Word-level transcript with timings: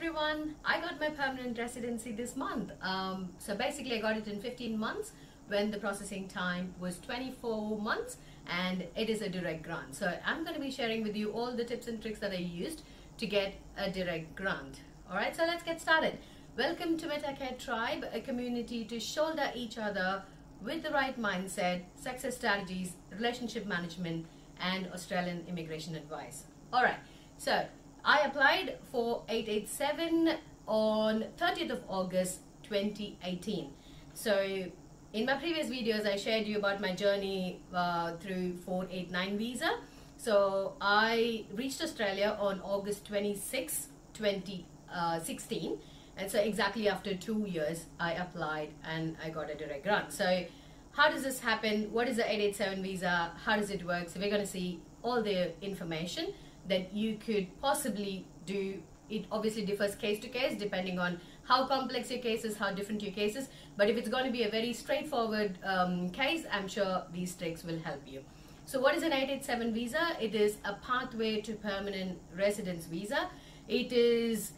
everyone. 0.00 0.54
I 0.64 0.80
got 0.80 0.98
my 0.98 1.10
permanent 1.10 1.58
residency 1.58 2.10
this 2.12 2.34
month. 2.34 2.72
Um, 2.80 3.28
so 3.36 3.54
basically, 3.54 3.98
I 3.98 4.00
got 4.00 4.16
it 4.16 4.26
in 4.26 4.40
15 4.40 4.78
months 4.78 5.12
when 5.48 5.70
the 5.70 5.76
processing 5.76 6.26
time 6.26 6.74
was 6.80 6.98
24 7.00 7.78
months 7.78 8.16
and 8.46 8.86
it 8.96 9.10
is 9.10 9.20
a 9.20 9.28
direct 9.28 9.62
grant. 9.62 9.94
So 9.94 10.10
I'm 10.24 10.42
going 10.42 10.54
to 10.54 10.60
be 10.60 10.70
sharing 10.70 11.02
with 11.02 11.16
you 11.16 11.32
all 11.32 11.54
the 11.54 11.66
tips 11.66 11.86
and 11.86 12.00
tricks 12.00 12.18
that 12.20 12.32
I 12.32 12.36
used 12.36 12.80
to 13.18 13.26
get 13.26 13.52
a 13.76 13.90
direct 13.90 14.34
grant. 14.36 14.80
Alright, 15.10 15.36
so 15.36 15.44
let's 15.44 15.62
get 15.62 15.82
started. 15.82 16.16
Welcome 16.56 16.96
to 16.96 17.06
MetaCare 17.06 17.58
Tribe, 17.58 18.06
a 18.10 18.22
community 18.22 18.86
to 18.86 18.98
shoulder 18.98 19.50
each 19.54 19.76
other 19.76 20.22
with 20.64 20.82
the 20.82 20.92
right 20.92 21.20
mindset, 21.20 21.82
success 21.94 22.38
strategies, 22.38 22.92
relationship 23.14 23.66
management, 23.66 24.24
and 24.62 24.88
Australian 24.94 25.44
immigration 25.46 25.94
advice. 25.94 26.44
Alright, 26.72 27.00
so 27.36 27.66
I 28.04 28.20
applied 28.20 28.78
for 28.90 29.24
887 29.28 30.36
on 30.66 31.24
30th 31.38 31.70
of 31.70 31.82
August 31.88 32.40
2018. 32.62 33.70
So 34.14 34.66
in 35.12 35.26
my 35.26 35.34
previous 35.34 35.68
videos, 35.68 36.06
I 36.06 36.16
shared 36.16 36.46
you 36.46 36.58
about 36.58 36.80
my 36.80 36.94
journey 36.94 37.60
uh, 37.74 38.16
through 38.16 38.56
489 38.64 39.38
visa. 39.38 39.70
So 40.16 40.74
I 40.80 41.44
reached 41.52 41.82
Australia 41.82 42.36
on 42.40 42.60
August 42.60 43.06
26, 43.06 43.88
2016. 44.14 45.78
And 46.16 46.30
so 46.30 46.38
exactly 46.38 46.88
after 46.88 47.14
two 47.14 47.46
years, 47.46 47.86
I 47.98 48.12
applied 48.12 48.70
and 48.84 49.16
I 49.24 49.30
got 49.30 49.50
a 49.50 49.54
direct 49.54 49.84
grant. 49.84 50.12
So 50.12 50.44
how 50.92 51.10
does 51.10 51.22
this 51.22 51.40
happen? 51.40 51.92
What 51.92 52.08
is 52.08 52.16
the 52.16 52.24
887 52.24 52.82
visa? 52.82 53.32
How 53.44 53.56
does 53.56 53.70
it 53.70 53.84
work? 53.84 54.08
So 54.08 54.20
we're 54.20 54.30
going 54.30 54.42
to 54.42 54.46
see 54.46 54.80
all 55.02 55.22
the 55.22 55.52
information 55.62 56.34
that 56.70 56.92
you 56.92 57.16
could 57.16 57.48
possibly 57.60 58.26
do. 58.46 58.82
It 59.08 59.24
obviously 59.32 59.64
differs 59.64 59.96
case 59.96 60.20
to 60.20 60.28
case 60.28 60.56
depending 60.56 60.98
on 61.00 61.20
how 61.44 61.66
complex 61.66 62.10
your 62.10 62.20
case 62.20 62.44
is, 62.44 62.56
how 62.56 62.70
different 62.70 63.02
your 63.02 63.12
case 63.12 63.34
is. 63.34 63.48
But 63.76 63.90
if 63.90 63.96
it's 63.96 64.08
going 64.08 64.24
to 64.24 64.30
be 64.30 64.44
a 64.44 64.48
very 64.48 64.72
straightforward 64.72 65.58
um, 65.64 66.10
case, 66.10 66.44
I'm 66.52 66.68
sure 66.68 67.02
these 67.12 67.34
tricks 67.34 67.64
will 67.64 67.80
help 67.80 68.02
you. 68.06 68.22
So 68.66 68.80
what 68.80 68.94
is 68.94 69.02
an 69.02 69.12
887 69.12 69.74
visa? 69.74 70.16
It 70.20 70.36
is 70.36 70.58
a 70.64 70.74
pathway 70.74 71.40
to 71.40 71.54
permanent 71.54 72.18
residence 72.36 72.86
visa. 72.86 73.28
It 73.66 73.92
is 73.92 74.52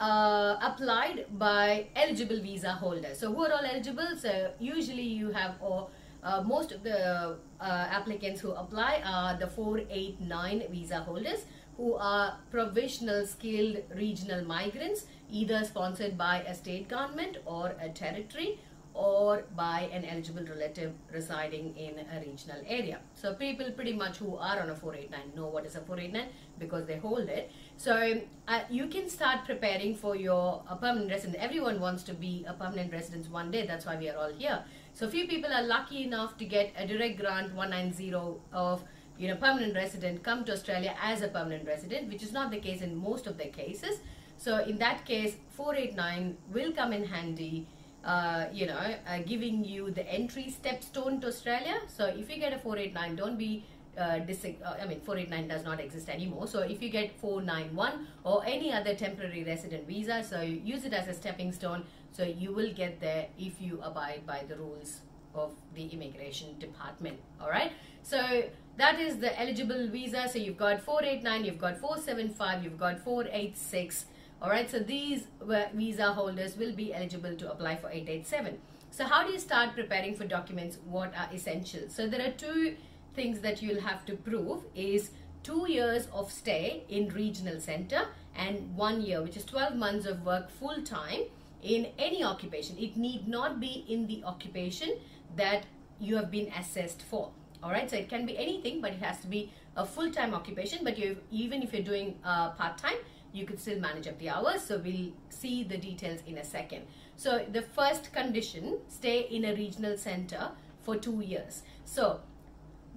uh, 0.00 0.56
applied 0.60 1.26
by 1.38 1.86
eligible 1.94 2.40
visa 2.40 2.72
holders. 2.72 3.20
So 3.20 3.32
who 3.32 3.44
are 3.44 3.52
all 3.52 3.64
eligible? 3.64 4.16
So 4.18 4.50
usually 4.58 5.02
you 5.02 5.30
have 5.30 5.54
or 5.60 5.88
uh, 6.24 6.42
most 6.42 6.72
of 6.72 6.82
the 6.82 7.36
uh, 7.60 7.86
applicants 7.90 8.40
who 8.40 8.52
apply 8.52 9.02
are 9.04 9.38
the 9.38 9.46
489 9.46 10.64
visa 10.70 11.00
holders 11.00 11.44
who 11.76 11.94
are 11.94 12.38
provisional 12.50 13.26
skilled 13.26 13.78
regional 13.96 14.44
migrants 14.44 15.06
either 15.30 15.64
sponsored 15.64 16.16
by 16.16 16.40
a 16.42 16.54
state 16.54 16.88
government 16.88 17.36
or 17.44 17.74
a 17.80 17.88
territory 17.88 18.58
or 18.94 19.42
by 19.56 19.88
an 19.92 20.04
eligible 20.04 20.44
relative 20.48 20.92
residing 21.12 21.74
in 21.76 21.98
a 21.98 22.20
regional 22.20 22.62
area. 22.66 23.00
So 23.14 23.34
people 23.34 23.70
pretty 23.72 23.92
much 23.92 24.18
who 24.18 24.36
are 24.36 24.60
on 24.60 24.70
a 24.70 24.74
489 24.74 25.32
know 25.34 25.48
what 25.48 25.66
is 25.66 25.74
a 25.74 25.80
489 25.80 26.28
because 26.60 26.86
they 26.86 26.98
hold 26.98 27.28
it. 27.28 27.50
So 27.76 28.20
uh, 28.46 28.60
you 28.70 28.86
can 28.86 29.10
start 29.10 29.44
preparing 29.44 29.96
for 29.96 30.14
your 30.14 30.62
a 30.70 30.76
permanent 30.76 31.10
resident. 31.10 31.42
Everyone 31.42 31.80
wants 31.80 32.04
to 32.04 32.14
be 32.14 32.44
a 32.46 32.52
permanent 32.52 32.92
resident 32.92 33.28
one 33.32 33.50
day. 33.50 33.66
That's 33.66 33.84
why 33.84 33.96
we 33.96 34.08
are 34.08 34.16
all 34.16 34.32
here. 34.32 34.62
So 34.94 35.08
few 35.10 35.26
people 35.26 35.52
are 35.52 35.64
lucky 35.64 36.04
enough 36.04 36.38
to 36.38 36.44
get 36.44 36.72
a 36.78 36.86
direct 36.86 37.18
grant 37.18 37.52
190 37.52 38.14
of 38.52 38.84
you 39.18 39.26
know 39.26 39.34
permanent 39.34 39.74
resident 39.74 40.22
come 40.22 40.44
to 40.44 40.52
Australia 40.52 40.94
as 41.02 41.20
a 41.20 41.26
permanent 41.26 41.66
resident, 41.66 42.08
which 42.08 42.22
is 42.22 42.32
not 42.32 42.52
the 42.52 42.58
case 42.58 42.80
in 42.80 42.94
most 42.96 43.26
of 43.26 43.36
the 43.36 43.46
cases. 43.46 43.98
So 44.36 44.58
in 44.58 44.78
that 44.78 45.04
case, 45.04 45.34
489 45.50 46.36
will 46.52 46.70
come 46.72 46.92
in 46.92 47.04
handy. 47.04 47.66
Uh, 48.04 48.46
you 48.52 48.66
know, 48.66 48.76
uh, 48.76 49.18
giving 49.26 49.64
you 49.64 49.90
the 49.90 50.06
entry 50.06 50.54
stepstone 50.56 51.20
to 51.22 51.26
Australia. 51.26 51.80
So 51.88 52.04
if 52.04 52.30
you 52.30 52.38
get 52.38 52.52
a 52.52 52.58
489, 52.58 53.16
don't 53.16 53.38
be 53.38 53.64
uh, 53.96 54.00
uh, 54.00 54.74
I 54.80 54.86
mean 54.86 55.00
489 55.00 55.48
does 55.48 55.64
not 55.64 55.78
exist 55.78 56.08
anymore 56.08 56.48
so 56.48 56.60
if 56.60 56.82
you 56.82 56.88
get 56.88 57.12
491 57.20 58.08
or 58.24 58.44
any 58.44 58.72
other 58.72 58.92
temporary 58.92 59.44
resident 59.44 59.86
visa 59.86 60.24
so 60.28 60.40
use 60.40 60.84
it 60.84 60.92
as 60.92 61.06
a 61.06 61.14
stepping 61.14 61.52
stone 61.52 61.84
so 62.14 62.24
you 62.24 62.52
will 62.52 62.72
get 62.72 63.00
there 63.00 63.26
if 63.38 63.60
you 63.60 63.80
abide 63.82 64.26
by 64.26 64.44
the 64.48 64.56
rules 64.56 65.00
of 65.34 65.52
the 65.74 65.86
immigration 65.88 66.58
department 66.58 67.18
all 67.40 67.50
right? 67.50 67.72
So 68.02 68.44
that 68.76 69.00
is 69.00 69.18
the 69.18 69.38
eligible 69.40 69.88
visa. 69.88 70.28
So 70.32 70.38
you've 70.38 70.56
got 70.56 70.80
489 70.80 71.44
you've 71.44 71.58
got 71.58 71.78
475 71.78 72.64
you've 72.64 72.78
got 72.78 73.00
486 73.00 74.06
all 74.40 74.50
right? 74.50 74.70
So 74.70 74.78
these 74.78 75.26
visa 75.74 76.12
holders 76.12 76.56
will 76.56 76.74
be 76.74 76.94
eligible 76.94 77.36
to 77.36 77.50
apply 77.50 77.76
for 77.76 77.90
887 77.90 78.58
so 78.96 79.02
how 79.02 79.26
do 79.26 79.32
you 79.32 79.40
start 79.40 79.74
preparing 79.74 80.14
for 80.14 80.24
documents? 80.24 80.78
What 80.88 81.12
are 81.16 81.28
essential? 81.34 81.80
So 81.88 82.06
there 82.06 82.24
are 82.24 82.30
two 82.30 82.76
things 83.16 83.40
that 83.40 83.60
you'll 83.60 83.80
have 83.80 84.06
to 84.06 84.14
prove 84.14 84.62
is 84.72 85.10
two 85.42 85.66
years 85.68 86.06
of 86.12 86.30
stay 86.30 86.84
in 86.88 87.08
regional 87.08 87.60
center 87.60 88.06
and 88.36 88.76
one 88.76 89.00
year, 89.00 89.20
which 89.20 89.36
is 89.36 89.44
12 89.46 89.74
months 89.74 90.06
of 90.06 90.24
work 90.24 90.48
full 90.48 90.80
time 90.82 91.22
in 91.64 91.88
any 91.98 92.22
occupation. 92.22 92.76
It 92.78 92.96
need 92.96 93.26
not 93.26 93.58
be 93.58 93.84
in 93.88 94.06
the 94.06 94.22
occupation 94.24 94.98
that 95.36 95.64
you 95.98 96.16
have 96.16 96.30
been 96.30 96.52
assessed 96.58 97.02
for. 97.02 97.30
All 97.62 97.70
right, 97.70 97.90
so 97.90 97.96
it 97.96 98.08
can 98.08 98.26
be 98.26 98.36
anything, 98.36 98.80
but 98.82 98.92
it 98.92 99.00
has 99.00 99.20
to 99.20 99.26
be 99.26 99.50
a 99.76 99.86
full-time 99.86 100.34
occupation. 100.34 100.84
But 100.84 100.98
you, 100.98 101.16
even 101.30 101.62
if 101.62 101.72
you're 101.72 101.82
doing 101.82 102.18
uh, 102.22 102.50
part-time, 102.50 102.98
you 103.32 103.46
could 103.46 103.58
still 103.58 103.80
manage 103.80 104.06
up 104.06 104.18
the 104.18 104.28
hours. 104.28 104.62
So 104.62 104.78
we'll 104.78 105.12
see 105.30 105.64
the 105.64 105.78
details 105.78 106.20
in 106.26 106.38
a 106.38 106.44
second. 106.44 106.82
So 107.16 107.44
the 107.50 107.62
first 107.62 108.12
condition, 108.12 108.78
stay 108.88 109.20
in 109.22 109.46
a 109.46 109.54
regional 109.54 109.96
center 109.96 110.50
for 110.82 110.96
two 110.96 111.20
years. 111.20 111.62
So 111.86 112.20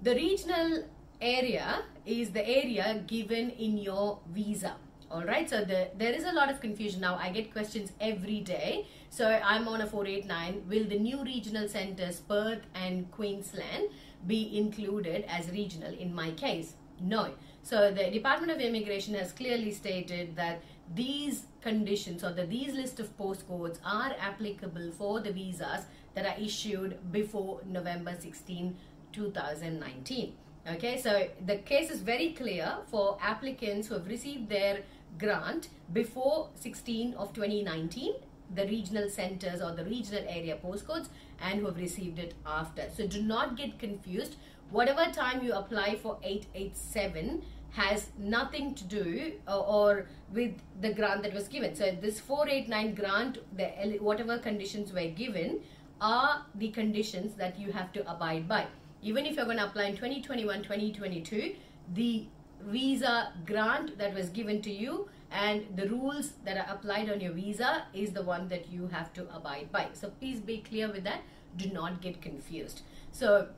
the 0.02 0.14
regional 0.14 0.84
area 1.20 1.82
is 2.04 2.30
the 2.30 2.46
area 2.46 3.02
given 3.06 3.50
in 3.50 3.78
your 3.78 4.18
visa 4.32 4.76
all 5.10 5.24
right 5.24 5.48
so 5.48 5.64
the, 5.64 5.88
there 5.96 6.12
is 6.12 6.24
a 6.24 6.32
lot 6.32 6.50
of 6.50 6.60
confusion 6.60 7.00
now. 7.00 7.16
I 7.16 7.30
get 7.30 7.52
questions 7.52 7.92
every 8.00 8.40
day. 8.40 8.86
So 9.10 9.26
i'm 9.44 9.68
on 9.68 9.80
a 9.80 9.86
489 9.86 10.64
will 10.68 10.84
the 10.84 10.98
new 10.98 11.22
regional 11.24 11.68
centers 11.68 12.20
perth 12.20 12.60
and 12.74 13.10
queensland 13.10 13.88
be 14.26 14.58
included 14.58 15.24
as 15.28 15.50
regional 15.50 15.94
in 15.94 16.14
my 16.14 16.30
case? 16.32 16.74
No. 17.00 17.30
So 17.62 17.92
the 17.92 18.10
department 18.10 18.52
of 18.52 18.60
immigration 18.60 19.14
has 19.14 19.32
clearly 19.32 19.72
stated 19.72 20.36
that 20.36 20.62
these 20.94 21.44
conditions 21.60 22.24
or 22.24 22.32
the 22.32 22.44
these 22.44 22.74
list 22.74 23.00
of 23.00 23.16
postcodes 23.16 23.78
are 23.84 24.14
applicable 24.18 24.90
for 24.92 25.20
the 25.20 25.32
visas 25.32 25.84
that 26.14 26.26
are 26.26 26.42
issued 26.42 26.98
before 27.12 27.60
november 27.66 28.14
16 28.18 28.76
2019. 29.12 30.32
Okay, 30.70 31.00
so 31.00 31.28
the 31.46 31.56
case 31.58 31.90
is 31.90 32.00
very 32.00 32.32
clear 32.32 32.76
for 32.90 33.16
applicants 33.22 33.88
who 33.88 33.94
have 33.94 34.06
received 34.06 34.48
their 34.50 34.82
grant 35.18 35.68
before 35.92 36.48
16 36.54 37.14
of 37.14 37.32
2019, 37.32 38.14
the 38.54 38.64
regional 38.66 39.10
centers 39.10 39.60
or 39.60 39.72
the 39.72 39.84
regional 39.84 40.24
area 40.28 40.56
postcodes, 40.56 41.08
and 41.40 41.60
who 41.60 41.66
have 41.66 41.76
received 41.76 42.18
it 42.18 42.34
after. 42.46 42.84
So 42.94 43.06
do 43.06 43.22
not 43.22 43.56
get 43.56 43.78
confused. 43.78 44.36
Whatever 44.70 45.10
time 45.12 45.42
you 45.42 45.52
apply 45.52 45.96
for 45.96 46.18
887 46.22 47.42
has 47.70 48.08
nothing 48.18 48.74
to 48.74 48.84
do 48.84 49.32
uh, 49.46 49.60
or 49.60 50.06
with 50.32 50.52
the 50.80 50.92
grant 50.92 51.22
that 51.22 51.34
was 51.34 51.48
given. 51.48 51.74
So 51.74 51.90
this 52.00 52.18
489 52.20 52.94
grant, 52.94 53.38
the 53.56 53.98
whatever 54.00 54.38
conditions 54.38 54.92
were 54.92 55.08
given 55.08 55.60
are 56.00 56.46
the 56.54 56.70
conditions 56.70 57.34
that 57.34 57.58
you 57.58 57.72
have 57.72 57.92
to 57.92 58.10
abide 58.10 58.48
by 58.48 58.66
even 59.02 59.26
if 59.26 59.36
you're 59.36 59.44
going 59.44 59.58
to 59.58 59.64
apply 59.64 59.84
in 59.84 59.94
2021 59.94 60.62
2022 60.62 61.54
the 61.94 62.26
visa 62.62 63.32
grant 63.46 63.98
that 63.98 64.14
was 64.14 64.28
given 64.28 64.60
to 64.62 64.70
you 64.70 65.08
and 65.30 65.66
the 65.76 65.88
rules 65.88 66.32
that 66.44 66.56
are 66.56 66.74
applied 66.74 67.10
on 67.10 67.20
your 67.20 67.32
visa 67.32 67.84
is 67.92 68.12
the 68.12 68.22
one 68.22 68.48
that 68.48 68.70
you 68.70 68.88
have 68.88 69.12
to 69.12 69.26
abide 69.34 69.70
by. 69.70 69.88
So 69.92 70.10
please 70.10 70.40
be 70.40 70.58
clear 70.58 70.90
with 70.90 71.04
that. 71.04 71.20
Do 71.56 71.70
not 71.70 72.00
get 72.00 72.22
confused. 72.22 72.82
So 73.12 73.48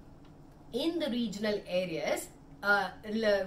in 0.73 0.99
the 0.99 1.11
regional 1.11 1.61
areas 1.67 2.29
uh, 2.63 2.91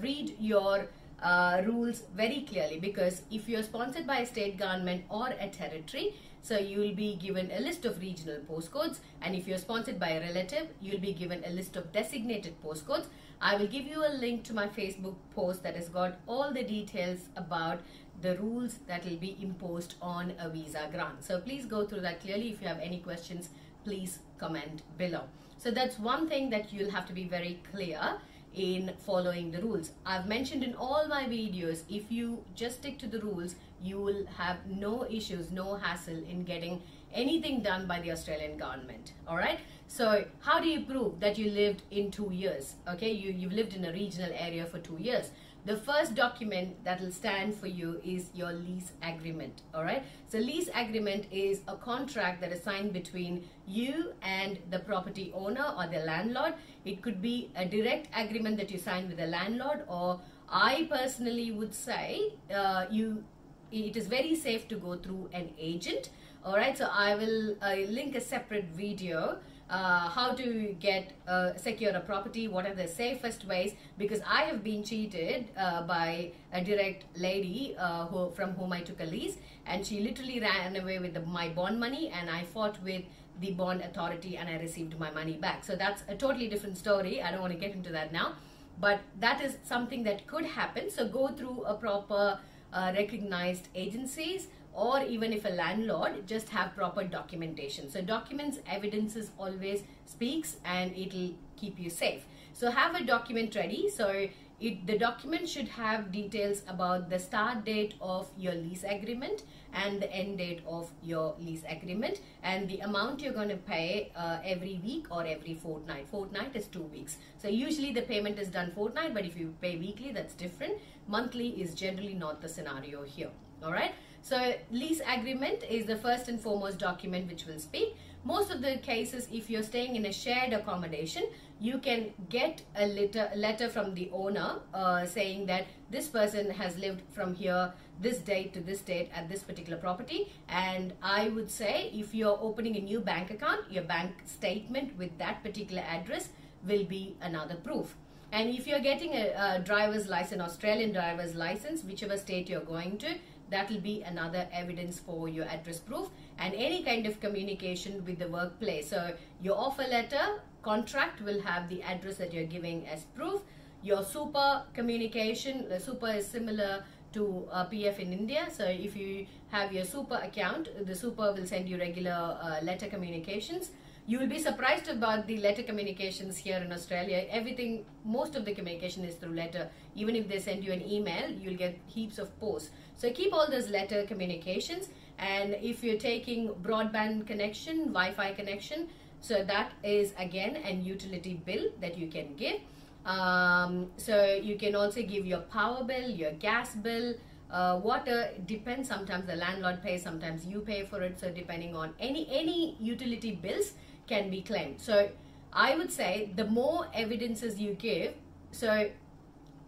read 0.01 0.35
your 0.39 0.87
uh, 1.23 1.61
rules 1.65 2.03
very 2.15 2.41
clearly 2.41 2.79
because 2.79 3.21
if 3.31 3.47
you're 3.47 3.63
sponsored 3.63 4.05
by 4.05 4.19
a 4.19 4.25
state 4.25 4.57
government 4.57 5.03
or 5.09 5.29
a 5.39 5.47
territory 5.49 6.13
so 6.43 6.57
you 6.59 6.79
will 6.79 6.93
be 6.93 7.15
given 7.15 7.49
a 7.51 7.61
list 7.61 7.85
of 7.85 8.01
regional 8.01 8.39
postcodes 8.51 8.97
and 9.21 9.33
if 9.33 9.47
you're 9.47 9.57
sponsored 9.57 9.97
by 9.97 10.09
a 10.09 10.19
relative, 10.19 10.67
you'll 10.81 10.99
be 10.99 11.13
given 11.13 11.41
a 11.45 11.49
list 11.49 11.77
of 11.77 11.93
designated 11.93 12.61
postcodes. 12.61 13.05
I 13.39 13.55
will 13.55 13.67
give 13.67 13.85
you 13.85 14.05
a 14.05 14.11
link 14.11 14.43
to 14.45 14.53
my 14.53 14.67
Facebook 14.67 15.15
post 15.33 15.63
that 15.63 15.77
has 15.77 15.87
got 15.87 16.19
all 16.27 16.51
the 16.51 16.63
details 16.63 17.29
about 17.37 17.79
the 18.21 18.37
rules 18.39 18.79
that 18.87 19.05
will 19.05 19.15
be 19.15 19.37
imposed 19.41 19.95
on 20.01 20.33
a 20.37 20.49
visa 20.49 20.89
grant. 20.91 21.23
So 21.23 21.39
please 21.39 21.65
go 21.65 21.85
through 21.85 22.01
that 22.01 22.19
clearly. 22.19 22.51
If 22.51 22.61
you 22.61 22.67
have 22.67 22.79
any 22.79 22.99
questions, 22.99 23.49
please 23.85 24.19
comment 24.37 24.81
below. 24.97 25.23
So 25.57 25.71
that's 25.71 25.97
one 25.97 26.27
thing 26.27 26.49
that 26.49 26.73
you'll 26.73 26.91
have 26.91 27.07
to 27.07 27.13
be 27.13 27.23
very 27.23 27.61
clear 27.71 28.17
in 28.55 28.91
following 29.05 29.51
the 29.51 29.61
rules. 29.61 29.91
I've 30.05 30.27
mentioned 30.27 30.63
in 30.63 30.75
all 30.75 31.07
my 31.07 31.23
videos, 31.23 31.81
if 31.89 32.11
you 32.11 32.43
just 32.55 32.77
stick 32.79 32.97
to 32.99 33.07
the 33.07 33.19
rules, 33.19 33.55
you 33.81 33.99
will 33.99 34.25
have 34.37 34.57
no 34.67 35.05
issues, 35.09 35.51
no 35.51 35.75
hassle 35.75 36.23
in 36.29 36.43
getting 36.43 36.81
anything 37.13 37.61
done 37.61 37.87
by 37.87 37.99
the 37.99 38.11
Australian 38.11 38.57
government. 38.57 39.13
All 39.27 39.37
right. 39.37 39.59
So 39.87 40.25
how 40.39 40.59
do 40.59 40.67
you 40.67 40.81
prove 40.85 41.19
that 41.19 41.37
you 41.37 41.51
lived 41.51 41.83
in 41.91 42.09
two 42.11 42.29
years? 42.31 42.75
Okay, 42.87 43.11
you, 43.11 43.31
you've 43.31 43.53
lived 43.53 43.75
in 43.75 43.85
a 43.85 43.91
regional 43.91 44.31
area 44.33 44.65
for 44.65 44.79
two 44.79 44.97
years. 44.99 45.31
The 45.65 45.77
first 45.77 46.13
document 46.15 46.83
that 46.83 46.99
will 46.99 47.11
stand 47.11 47.55
for 47.55 47.67
you 47.67 48.01
is 48.03 48.29
your 48.33 48.51
lease 48.51 48.91
agreement. 49.01 49.61
All 49.73 49.83
right. 49.83 50.03
So 50.27 50.37
lease 50.37 50.69
agreement 50.75 51.25
is 51.31 51.61
a 51.69 51.75
contract 51.75 52.41
that 52.41 52.51
is 52.51 52.61
signed 52.63 52.91
between 52.91 53.47
you 53.65 54.13
and 54.21 54.59
the 54.71 54.79
property 54.79 55.31
owner 55.33 55.73
or 55.77 55.87
the 55.87 55.99
landlord. 55.99 56.55
It 56.83 57.01
could 57.01 57.21
be 57.21 57.49
a 57.55 57.65
direct 57.65 58.09
agreement 58.13 58.57
that 58.57 58.71
you 58.71 58.77
sign 58.77 59.07
with 59.07 59.17
the 59.17 59.27
landlord 59.27 59.83
or 59.87 60.19
I 60.49 60.87
personally 60.91 61.51
would 61.51 61.73
say 61.73 62.33
uh, 62.53 62.85
you 62.91 63.23
it 63.71 63.97
is 63.97 64.07
very 64.07 64.35
safe 64.35 64.67
to 64.67 64.75
go 64.75 64.95
through 64.95 65.29
an 65.33 65.49
agent 65.57 66.09
all 66.45 66.57
right 66.57 66.77
so 66.77 66.87
i 66.91 67.15
will 67.15 67.55
uh, 67.61 67.75
link 67.97 68.15
a 68.15 68.21
separate 68.21 68.65
video 68.75 69.37
uh, 69.69 70.09
how 70.09 70.33
to 70.33 70.75
get 70.79 71.13
uh, 71.27 71.55
secure 71.55 71.91
a 71.91 71.99
property 71.99 72.47
what 72.47 72.65
are 72.65 72.73
the 72.75 72.87
safest 72.87 73.45
ways 73.47 73.73
because 73.97 74.19
i 74.27 74.41
have 74.43 74.63
been 74.63 74.83
cheated 74.83 75.45
uh, 75.57 75.81
by 75.83 76.31
a 76.51 76.61
direct 76.61 77.05
lady 77.17 77.75
uh, 77.79 78.05
who, 78.07 78.29
from 78.31 78.51
whom 78.55 78.73
i 78.73 78.81
took 78.81 78.99
a 78.99 79.05
lease 79.05 79.37
and 79.65 79.85
she 79.85 80.01
literally 80.01 80.39
ran 80.39 80.75
away 80.75 80.99
with 80.99 81.13
the, 81.13 81.21
my 81.21 81.47
bond 81.47 81.79
money 81.79 82.09
and 82.09 82.29
i 82.29 82.43
fought 82.43 82.81
with 82.83 83.03
the 83.39 83.51
bond 83.51 83.81
authority 83.81 84.37
and 84.37 84.49
i 84.49 84.57
received 84.57 84.99
my 84.99 85.11
money 85.11 85.33
back. 85.33 85.63
So 85.63 85.75
that's 85.75 86.03
a 86.07 86.15
totally 86.15 86.47
different 86.47 86.77
story. 86.77 87.21
I 87.21 87.31
don't 87.31 87.41
want 87.41 87.53
to 87.53 87.59
get 87.59 87.73
into 87.73 87.91
that 87.91 88.13
now. 88.13 88.33
But 88.79 88.99
that 89.19 89.41
is 89.41 89.57
something 89.63 90.03
that 90.03 90.27
could 90.27 90.45
happen. 90.45 90.89
So 90.89 91.07
go 91.07 91.27
through 91.29 91.63
a 91.63 91.75
proper 91.75 92.39
uh, 92.71 92.91
recognized 92.95 93.69
agencies 93.75 94.47
or 94.73 95.01
even 95.03 95.31
if 95.31 95.45
a 95.45 95.49
landlord 95.49 96.25
just 96.27 96.49
have 96.49 96.75
proper 96.75 97.03
documentation 97.03 97.89
so 97.89 98.01
documents 98.01 98.59
evidences 98.67 99.31
always 99.37 99.83
speaks 100.05 100.57
and 100.65 100.95
it'll 100.97 101.33
keep 101.55 101.79
you 101.79 101.89
safe 101.89 102.25
so 102.53 102.71
have 102.71 102.95
a 102.95 103.03
document 103.03 103.55
ready 103.55 103.89
so 103.89 104.27
it, 104.63 104.87
the 104.87 104.97
document 104.97 105.49
should 105.49 105.67
have 105.67 106.11
details 106.11 106.61
about 106.67 107.09
the 107.09 107.19
start 107.19 107.65
date 107.65 107.95
of 107.99 108.29
your 108.37 108.53
lease 108.53 108.85
agreement 108.87 109.43
and 109.73 110.01
the 110.01 110.09
end 110.11 110.37
date 110.37 110.61
of 110.65 110.89
your 111.01 111.35
lease 111.39 111.63
agreement 111.67 112.21
and 112.43 112.69
the 112.69 112.79
amount 112.79 113.21
you're 113.21 113.33
going 113.33 113.49
to 113.49 113.57
pay 113.57 114.11
uh, 114.15 114.37
every 114.45 114.79
week 114.83 115.07
or 115.11 115.25
every 115.25 115.55
fortnight. 115.55 116.07
Fortnight 116.09 116.55
is 116.55 116.67
two 116.67 116.83
weeks. 116.83 117.17
So 117.37 117.49
usually 117.49 117.91
the 117.91 118.03
payment 118.03 118.39
is 118.39 118.47
done 118.47 118.71
fortnight, 118.71 119.13
but 119.13 119.25
if 119.25 119.37
you 119.37 119.53
pay 119.61 119.75
weekly, 119.77 120.11
that's 120.11 120.33
different. 120.33 120.77
Monthly 121.07 121.49
is 121.61 121.73
generally 121.73 122.13
not 122.13 122.41
the 122.41 122.47
scenario 122.47 123.03
here. 123.03 123.31
All 123.63 123.71
right. 123.71 123.93
So 124.23 124.53
lease 124.71 125.01
agreement 125.05 125.63
is 125.69 125.85
the 125.85 125.97
first 125.97 126.29
and 126.29 126.39
foremost 126.39 126.79
document 126.79 127.29
which 127.29 127.45
will 127.45 127.59
speak. 127.59 127.97
Most 128.23 128.51
of 128.51 128.61
the 128.61 128.77
cases, 128.77 129.27
if 129.33 129.49
you're 129.49 129.63
staying 129.63 129.97
in 129.97 130.05
a 130.05 130.13
shared 130.13 130.53
accommodation, 130.53 131.23
you 131.59 131.77
can 131.79 132.13
get 132.29 132.61
a 132.77 132.87
letter, 132.87 133.29
letter 133.35 133.67
from 133.67 133.93
the 133.93 134.09
owner 134.13 134.59
uh, 134.73 135.05
saying 135.05 135.45
that 135.47 135.65
this 135.91 136.07
person 136.07 136.49
has 136.51 136.77
lived 136.77 137.01
from 137.11 137.35
here 137.35 137.73
this 137.99 138.19
date 138.19 138.53
to 138.53 138.61
this 138.61 138.79
date 138.79 139.09
at 139.13 139.27
this 139.27 139.43
particular 139.43 139.77
property 139.77 140.31
and 140.47 140.93
I 141.01 141.27
would 141.29 141.51
say 141.51 141.91
if 141.93 142.15
you're 142.15 142.37
opening 142.41 142.75
a 142.77 142.81
new 142.81 143.01
bank 143.01 143.29
account 143.29 143.71
your 143.71 143.83
bank 143.83 144.11
statement 144.25 144.97
with 144.97 145.15
that 145.19 145.43
particular 145.43 145.83
address 145.83 146.29
will 146.67 146.85
be 146.85 147.15
another 147.21 147.55
proof 147.55 147.95
and 148.31 148.49
if 148.49 148.65
you're 148.65 148.79
getting 148.79 149.13
a, 149.13 149.27
a 149.37 149.59
driver's 149.63 150.07
license 150.07 150.41
Australian 150.41 150.91
driver's 150.91 151.35
license 151.35 151.83
whichever 151.83 152.17
state 152.17 152.49
you're 152.49 152.61
going 152.61 152.97
to 152.97 153.15
that 153.49 153.69
will 153.69 153.81
be 153.81 154.01
another 154.03 154.47
evidence 154.51 154.99
for 154.99 155.29
your 155.29 155.45
address 155.45 155.79
proof 155.79 156.09
and 156.39 156.53
any 156.53 156.83
kind 156.83 157.05
of 157.05 157.19
communication 157.19 158.03
with 158.05 158.19
the 158.19 158.27
workplace 158.27 158.89
so 158.89 159.13
your 159.41 159.57
offer 159.57 159.83
letter 159.83 160.41
contract 160.61 161.21
will 161.21 161.41
have 161.41 161.69
the 161.69 161.81
address 161.83 162.17
that 162.17 162.33
you're 162.33 162.51
giving 162.57 162.87
as 162.87 163.03
proof 163.15 163.41
your 163.81 164.03
super 164.03 164.63
communication 164.73 165.67
the 165.69 165.79
super 165.79 166.07
is 166.07 166.27
similar 166.27 166.83
to 167.13 167.47
uh, 167.51 167.65
PF 167.65 167.99
in 167.99 168.11
India. 168.11 168.47
So 168.51 168.65
if 168.65 168.95
you 168.95 169.25
have 169.49 169.71
your 169.71 169.85
super 169.85 170.15
account, 170.15 170.69
the 170.85 170.95
super 170.95 171.31
will 171.31 171.45
send 171.45 171.69
you 171.69 171.77
regular 171.77 172.37
uh, 172.41 172.59
letter 172.63 172.87
communications. 172.87 173.71
You 174.05 174.19
will 174.19 174.27
be 174.27 174.39
surprised 174.39 174.89
about 174.89 175.27
the 175.27 175.37
letter 175.37 175.63
communications 175.63 176.35
here 176.35 176.57
in 176.57 176.73
Australia. 176.73 177.25
Everything, 177.29 177.85
most 178.03 178.35
of 178.35 178.43
the 178.43 178.53
communication 178.53 179.05
is 179.05 179.15
through 179.15 179.33
letter. 179.33 179.69
Even 179.95 180.13
if 180.17 180.27
they 180.27 180.39
send 180.39 180.65
you 180.65 180.73
an 180.73 180.85
email, 180.85 181.29
you'll 181.31 181.55
get 181.55 181.79
heaps 181.87 182.17
of 182.17 182.37
posts. 182.37 182.71
So 182.97 183.09
keep 183.11 183.31
all 183.31 183.49
those 183.49 183.69
letter 183.69 184.03
communications. 184.05 184.89
And 185.19 185.55
if 185.61 185.85
you're 185.85 185.99
taking 185.99 186.49
broadband 186.49 187.27
connection, 187.27 187.93
Wi-Fi 187.93 188.33
connection, 188.33 188.89
so 189.21 189.41
that 189.45 189.71
is 189.83 190.11
again 190.17 190.57
an 190.57 190.83
utility 190.83 191.35
bill 191.45 191.69
that 191.79 191.97
you 191.97 192.07
can 192.07 192.35
give. 192.35 192.59
Um, 193.05 193.87
so 193.95 194.33
you 194.33 194.57
can 194.57 194.75
also 194.75 195.01
give 195.01 195.25
your 195.25 195.41
power 195.41 195.81
bill, 195.85 196.09
your 196.09 196.33
gas 196.33 196.75
bill, 196.75 197.15
uh, 197.53 197.79
water 197.83 198.31
depends 198.47 198.89
sometimes 198.89 199.27
the 199.27 199.35
landlord 199.35 199.81
pays 199.83 200.01
sometimes 200.01 200.43
you 200.43 200.59
pay 200.59 200.83
for 200.83 201.03
it 201.03 201.19
so 201.19 201.29
depending 201.29 201.75
on 201.75 201.93
any 201.99 202.27
any 202.31 202.75
utility 202.79 203.33
bills 203.33 203.73
can 204.07 204.29
be 204.29 204.41
claimed. 204.41 204.81
So 204.81 205.09
i 205.55 205.75
would 205.75 205.91
say 205.91 206.31
the 206.35 206.45
more 206.45 206.87
evidences 206.95 207.59
you 207.61 207.73
give 207.75 208.13
so 208.51 208.89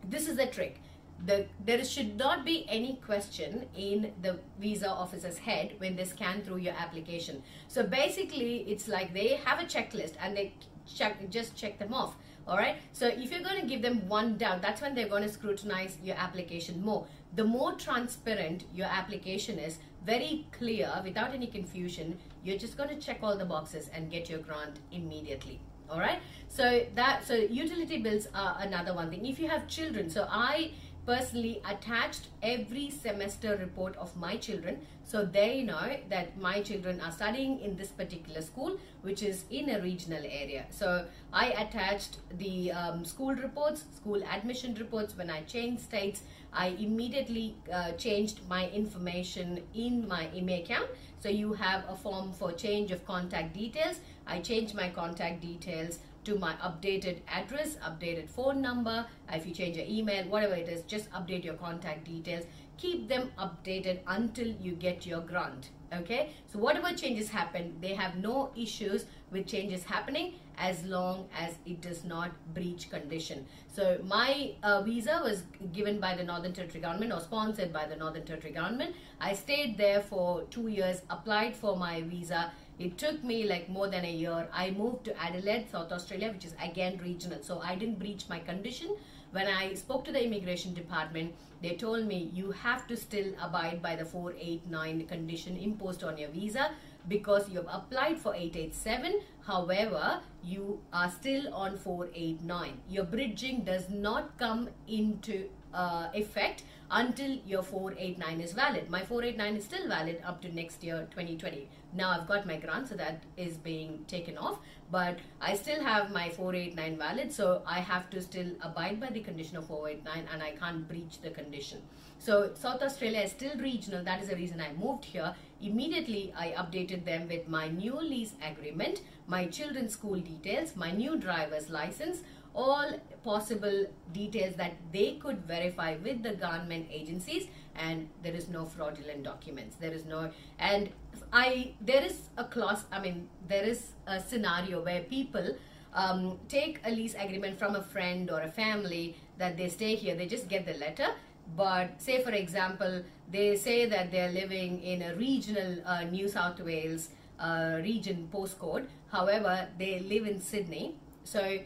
this 0.10 0.28
is 0.28 0.38
the 0.38 0.48
trick. 0.48 0.82
The, 1.26 1.48
there 1.66 1.84
should 1.86 2.18
not 2.18 2.44
be 2.46 2.66
any 2.70 3.00
question 3.06 3.68
in 3.76 4.12
the 4.22 4.38
visa 4.60 4.90
officer's 4.90 5.38
head 5.38 5.76
when 5.78 5.96
they 5.96 6.04
scan 6.04 6.44
through 6.44 6.58
your 6.58 6.74
application. 6.74 7.42
So 7.68 7.84
basically 7.84 8.58
it's 8.68 8.88
like 8.88 9.14
they 9.14 9.30
have 9.46 9.60
a 9.60 9.64
checklist 9.64 10.14
and 10.22 10.36
they 10.36 10.54
check 10.86 11.30
just 11.32 11.56
check 11.56 11.80
them 11.80 11.96
off 11.96 12.16
all 12.48 12.58
right 12.58 12.76
so 12.92 13.08
if 13.08 13.32
you're 13.32 13.42
going 13.42 13.60
to 13.60 13.66
give 13.66 13.82
them 13.82 14.08
one 14.08 14.38
doubt 14.38 14.62
that's 14.62 14.80
when 14.80 14.94
they're 14.94 15.08
going 15.08 15.24
to 15.24 15.30
scrutinize 15.30 15.98
your 16.04 16.16
application 16.16 16.84
more. 16.84 17.08
The 17.36 17.44
more 17.44 17.74
transparent 17.74 18.66
your 18.74 18.88
application 18.88 19.58
is 19.58 19.80
very 20.06 20.46
clear 20.52 20.90
without 21.04 21.34
any 21.34 21.48
confusion 21.48 22.18
you're 22.44 22.58
just 22.58 22.78
going 22.78 22.90
to 22.90 22.96
check 22.96 23.20
all 23.24 23.38
the 23.38 23.46
boxes 23.46 23.90
and 23.94 24.12
get 24.12 24.30
your 24.30 24.40
grant 24.40 24.80
immediately. 24.92 25.60
All 25.90 26.00
right? 26.00 26.20
So 26.48 26.86
that 26.96 27.26
so 27.26 27.34
utility 27.36 28.02
bills 28.02 28.28
are 28.34 28.58
another 28.60 28.94
one 28.94 29.10
thing. 29.10 29.26
If 29.26 29.40
you 29.40 29.50
have 29.50 29.68
children 29.68 30.10
so 30.10 30.28
i 30.30 30.72
personally 31.06 31.62
attached 31.70 32.28
every 32.42 32.90
semester 32.90 33.56
report 33.58 33.96
of 33.98 34.16
my 34.16 34.36
children 34.38 34.80
so 35.04 35.24
they 35.24 35.62
know 35.62 35.96
that 36.10 36.36
my 36.38 36.62
children 36.62 37.00
are 37.00 37.12
studying 37.12 37.60
in 37.60 37.76
this 37.76 37.90
particular 37.90 38.42
school 38.42 38.78
which 39.04 39.22
is 39.22 39.44
in 39.52 39.70
a 39.70 39.82
regional 39.82 40.24
area. 40.24 40.66
So 40.72 41.06
i 41.32 41.48
attached 41.50 42.18
the 42.38 42.72
um, 42.72 43.06
school 43.06 43.36
reports 43.36 43.84
school 43.96 44.24
admission 44.24 44.74
reports. 44.76 45.16
When 45.16 45.30
i 45.30 45.42
changed 45.42 45.84
states 45.84 46.24
i 46.54 46.68
immediately 46.68 47.56
uh, 47.72 47.92
changed 47.92 48.40
my 48.50 48.70
information 48.70 49.62
in 49.76 50.08
my 50.08 50.26
ImmiAccount. 50.36 50.88
So 51.20 51.30
you 51.30 51.54
have 51.54 51.84
a 51.88 51.96
form 51.96 52.34
for 52.34 52.52
change 52.52 52.92
of 52.92 53.06
contact 53.06 53.54
details. 53.54 54.00
I 54.28 54.40
changed 54.40 54.74
my 54.76 54.90
contact 54.90 55.42
details 55.42 56.00
to 56.26 56.36
my 56.36 56.54
updated 56.54 57.20
address, 57.28 57.78
updated 57.78 58.30
phone 58.30 58.62
number. 58.62 59.06
If 59.32 59.46
you 59.46 59.54
change 59.54 59.78
your 59.78 59.86
email, 59.88 60.28
whatever 60.28 60.56
it 60.56 60.68
is, 60.68 60.82
just 60.84 61.10
update 61.12 61.44
your 61.44 61.54
contact 61.56 62.06
details. 62.06 62.46
Keep 62.78 63.08
them 63.08 63.32
updated 63.40 64.00
until 64.08 64.48
you 64.48 64.74
get 64.74 65.06
your 65.06 65.22
grant. 65.22 65.70
Okay, 65.94 66.32
so 66.52 66.60
whatever 66.60 66.92
changes 66.94 67.30
happen, 67.30 67.78
they 67.80 67.94
have 67.94 68.18
no 68.18 68.52
issues 68.56 69.06
with 69.32 69.48
changes 69.48 69.86
happening 69.86 70.34
as 70.58 70.84
long 70.84 71.28
as 71.38 71.54
it 71.66 71.80
does 71.80 72.04
not 72.04 72.32
breach 72.54 72.90
condition. 72.90 73.46
So 73.74 74.00
my 74.04 74.54
uh, 74.64 74.82
visa 74.82 75.22
was 75.24 75.44
given 75.72 76.00
by 76.00 76.16
the 76.16 76.24
Northern 76.24 76.54
Territory 76.54 76.82
government 76.82 77.14
or 77.14 77.20
sponsored 77.20 77.72
by 77.72 77.86
the 77.86 77.96
Northern 77.96 78.26
Territory 78.26 78.54
government. 78.54 78.96
I 79.22 79.34
stayed 79.34 79.78
there 79.78 80.02
for 80.02 80.44
two 80.50 80.68
years, 80.68 81.02
applied 81.10 81.56
for 81.56 81.78
my 81.78 82.02
visa 82.02 82.52
it 82.78 82.98
took 82.98 83.24
me 83.24 83.48
like 83.48 83.70
more 83.70 83.88
than 83.88 84.06
a 84.06 84.12
year. 84.12 84.48
I 84.54 84.72
moved 84.72 85.06
to 85.06 85.22
Adelaide, 85.22 85.68
South 85.72 85.92
Australia, 85.92 86.32
which 86.32 86.46
is 86.46 86.56
again 86.62 87.00
regional. 87.02 87.42
So 87.42 87.60
I 87.60 87.76
didn't 87.76 88.00
breach 88.00 88.26
my 88.30 88.40
condition. 88.40 88.96
When 89.32 89.48
I 89.48 89.74
spoke 89.74 90.06
to 90.06 90.12
the 90.12 90.24
immigration 90.24 90.74
department, 90.74 91.34
they 91.62 91.76
told 91.76 92.06
me 92.06 92.32
you 92.34 92.52
have 92.52 92.88
to 92.88 92.96
still 92.98 93.34
abide 93.42 93.82
by 93.82 93.96
the 93.96 94.06
489 94.06 95.08
condition 95.08 95.58
imposed 95.58 96.04
on 96.04 96.18
your 96.18 96.30
visa 96.30 96.72
because 97.08 97.50
you 97.50 97.58
have 97.58 97.70
applied 97.70 98.18
for 98.18 98.34
887. 98.34 99.22
However, 99.46 100.22
you 100.44 100.80
are 100.94 101.10
still 101.10 101.54
on 101.54 101.78
489. 101.78 102.82
Your 102.90 103.04
bridging 103.04 103.64
does 103.64 103.90
not 103.90 104.38
come 104.38 104.70
into 104.88 105.50
uh, 105.74 106.08
effect 106.14 106.64
until 106.92 107.38
your 107.46 107.64
489 107.64 108.42
is 108.42 108.54
valid. 108.54 108.90
My 108.90 109.04
489 109.04 109.58
is 109.58 109.66
still 109.66 109.88
valid 109.88 110.22
up 110.26 110.42
to 110.42 110.54
next 110.54 110.84
year 110.84 111.08
2020. 111.12 111.68
Now 111.96 112.12
I've 112.12 112.28
got 112.28 112.46
my 112.46 112.58
grant 112.58 112.90
so 112.90 112.96
that 112.96 113.24
is 113.38 113.58
being 113.58 114.06
taken 114.08 114.38
off 114.38 114.60
but 114.92 115.18
I 115.42 115.56
still 115.56 115.82
have 115.82 116.12
my 116.12 116.30
489 116.30 116.98
valid, 116.98 117.32
so 117.32 117.64
I 117.66 117.80
have 117.80 118.10
to 118.12 118.22
still 118.22 118.52
abide 118.62 119.00
by 119.00 119.10
the 119.10 119.22
condition 119.22 119.58
of 119.58 119.66
489 119.68 120.26
and 120.32 120.44
I 120.44 120.52
can't 120.52 120.88
breach 120.88 121.22
the 121.22 121.32
condition. 121.32 121.82
So 122.20 122.52
South 122.54 122.82
Australia 122.82 123.22
is 123.22 123.32
still 123.32 123.58
regional. 123.58 124.04
That 124.04 124.22
is 124.22 124.30
the 124.30 124.36
reason 124.36 124.62
I 124.62 124.74
moved 124.74 125.06
here. 125.06 125.34
Immediately, 125.62 126.34
I 126.38 126.50
updated 126.52 127.04
them 127.06 127.28
with 127.28 127.48
my 127.48 127.68
new 127.68 128.00
lease 128.00 128.34
agreement, 128.44 129.02
my 129.28 129.48
children's 129.48 129.94
school 129.94 130.20
details, 130.20 130.76
my 130.76 130.92
new 130.92 131.18
driver's 131.18 131.70
license, 131.70 132.20
all 132.54 132.92
possible 133.24 133.86
details 134.14 134.56
that 134.56 134.74
they 134.94 135.16
could 135.16 135.40
verify 135.46 135.98
with 135.98 136.24
the 136.24 136.36
government 136.36 136.88
agencies 136.90 137.48
and 137.78 138.08
there 138.24 138.34
is 138.34 138.50
no 138.50 138.66
fraudulent 138.66 139.24
documents. 139.24 139.76
There 139.76 139.92
is 139.92 140.06
no 140.06 140.32
and 140.60 140.90
i 141.34 141.74
there 141.82 142.04
is 142.04 142.30
a 142.38 142.44
clause 142.44 142.84
i 142.92 143.00
mean 143.00 143.28
there 143.48 143.64
is 143.64 143.94
a 144.06 144.20
scenario 144.20 144.84
where 144.84 145.02
people 145.02 145.56
um, 145.94 146.38
take 146.50 146.82
a 146.86 146.92
lease 146.92 147.16
agreement 147.18 147.58
from 147.58 147.76
a 147.76 147.82
friend 147.82 148.30
or 148.30 148.42
a 148.42 148.52
family 148.52 149.16
that 149.38 149.58
they 149.58 149.70
stay 149.70 149.96
here 149.96 150.16
they 150.16 150.26
just 150.28 150.48
get 150.50 150.66
the 150.66 150.74
letter. 150.74 151.08
But 151.56 152.02
say 152.02 152.22
for 152.24 152.32
example 152.32 153.04
they 153.32 153.56
say 153.56 153.86
that 153.86 154.12
they're 154.12 154.32
living 154.32 154.82
in 154.84 155.02
a 155.02 155.16
regional 155.16 155.78
uh, 155.86 156.04
new 156.04 156.28
south 156.28 156.60
wales 156.60 157.10
uh, 157.40 157.80
region 157.82 158.28
postcode. 158.34 158.88
However 159.12 159.68
they 159.78 160.00
live 160.00 160.28
in 160.28 160.42
sydney. 160.42 160.96
So 161.24 161.60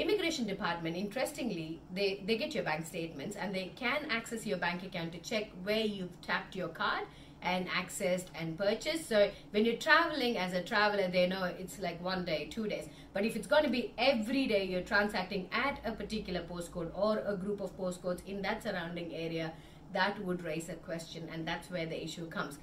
immigration 0.00 0.46
department 0.46 0.96
interestingly 0.96 1.80
they 1.94 2.22
they 2.26 2.36
get 2.36 2.54
your 2.54 2.64
bank 2.64 2.86
statements 2.86 3.36
and 3.36 3.54
they 3.54 3.70
can 3.76 4.06
access 4.10 4.46
your 4.46 4.58
bank 4.58 4.82
account 4.82 5.12
to 5.12 5.18
check 5.18 5.50
where 5.62 5.86
you've 5.94 6.20
tapped 6.20 6.54
your 6.56 6.68
card 6.68 7.04
and 7.42 7.68
accessed 7.68 8.26
and 8.34 8.58
purchased. 8.58 9.08
So 9.08 9.30
when 9.50 9.64
you're 9.64 9.76
traveling 9.76 10.36
as 10.36 10.54
a 10.54 10.62
traveler 10.62 11.08
they 11.08 11.26
know 11.26 11.44
it's 11.44 11.78
like 11.78 12.02
one 12.02 12.24
day 12.24 12.48
two 12.50 12.66
days. 12.66 12.88
But 13.12 13.24
if 13.24 13.36
it's 13.36 13.46
going 13.46 13.64
to 13.64 13.70
be 13.70 13.92
every 13.98 14.46
day 14.46 14.64
you're 14.64 14.82
transacting 14.82 15.48
at 15.52 15.80
a 15.84 15.92
particular 15.92 16.40
postcode 16.40 16.90
or 16.94 17.22
a 17.24 17.36
group 17.36 17.60
of 17.60 17.76
postcodes 17.76 18.26
in 18.26 18.42
that 18.42 18.62
surrounding 18.62 19.14
area 19.14 19.52
that 19.92 20.22
would 20.24 20.44
raise 20.44 20.68
a 20.68 20.74
question 20.74 21.28
and 21.32 21.46
that's 21.46 21.70
where 21.70 21.86
the 21.86 22.02
issue 22.02 22.26
comes. 22.28 22.58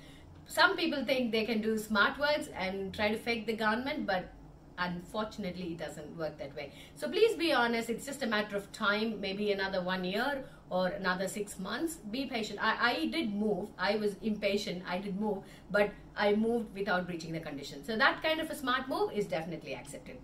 Some 0.47 0.77
people 0.77 1.03
think 1.05 1.31
they 1.31 1.43
can 1.43 1.61
do 1.61 1.77
smart 1.77 2.19
words 2.19 2.49
and 2.55 2.93
try 2.93 3.09
to 3.09 3.17
fake 3.17 3.47
the 3.47 3.55
government 3.55 4.05
but 4.05 4.31
unfortunately 4.77 5.73
it 5.73 5.77
doesn't 5.77 6.17
work 6.17 6.37
that 6.37 6.55
way. 6.55 6.71
So 6.95 7.09
please 7.09 7.35
be 7.35 7.53
honest. 7.53 7.89
It's 7.89 8.05
just 8.05 8.23
a 8.23 8.27
matter 8.27 8.55
of 8.55 8.71
time 8.71 9.19
maybe 9.19 9.51
another 9.51 9.81
one 9.81 10.03
year 10.03 10.43
or 10.69 10.87
another 10.87 11.27
six 11.27 11.59
months. 11.59 11.95
Be 12.11 12.25
patient. 12.25 12.59
I, 12.61 12.91
I 12.91 13.05
did 13.07 13.33
move. 13.33 13.69
I 13.77 13.95
was 13.97 14.15
impatient. 14.21 14.83
I 14.87 14.97
did 14.99 15.19
move 15.19 15.43
but 15.71 15.91
i 16.17 16.33
moved 16.33 16.73
without 16.73 17.05
breaching 17.07 17.33
the 17.33 17.39
condition. 17.39 17.83
So 17.83 17.97
that 17.97 18.23
kind 18.23 18.39
of 18.39 18.49
a 18.49 18.55
smart 18.55 18.87
move 18.87 19.11
is 19.13 19.25
definitely 19.25 19.75
accepted. 19.75 20.17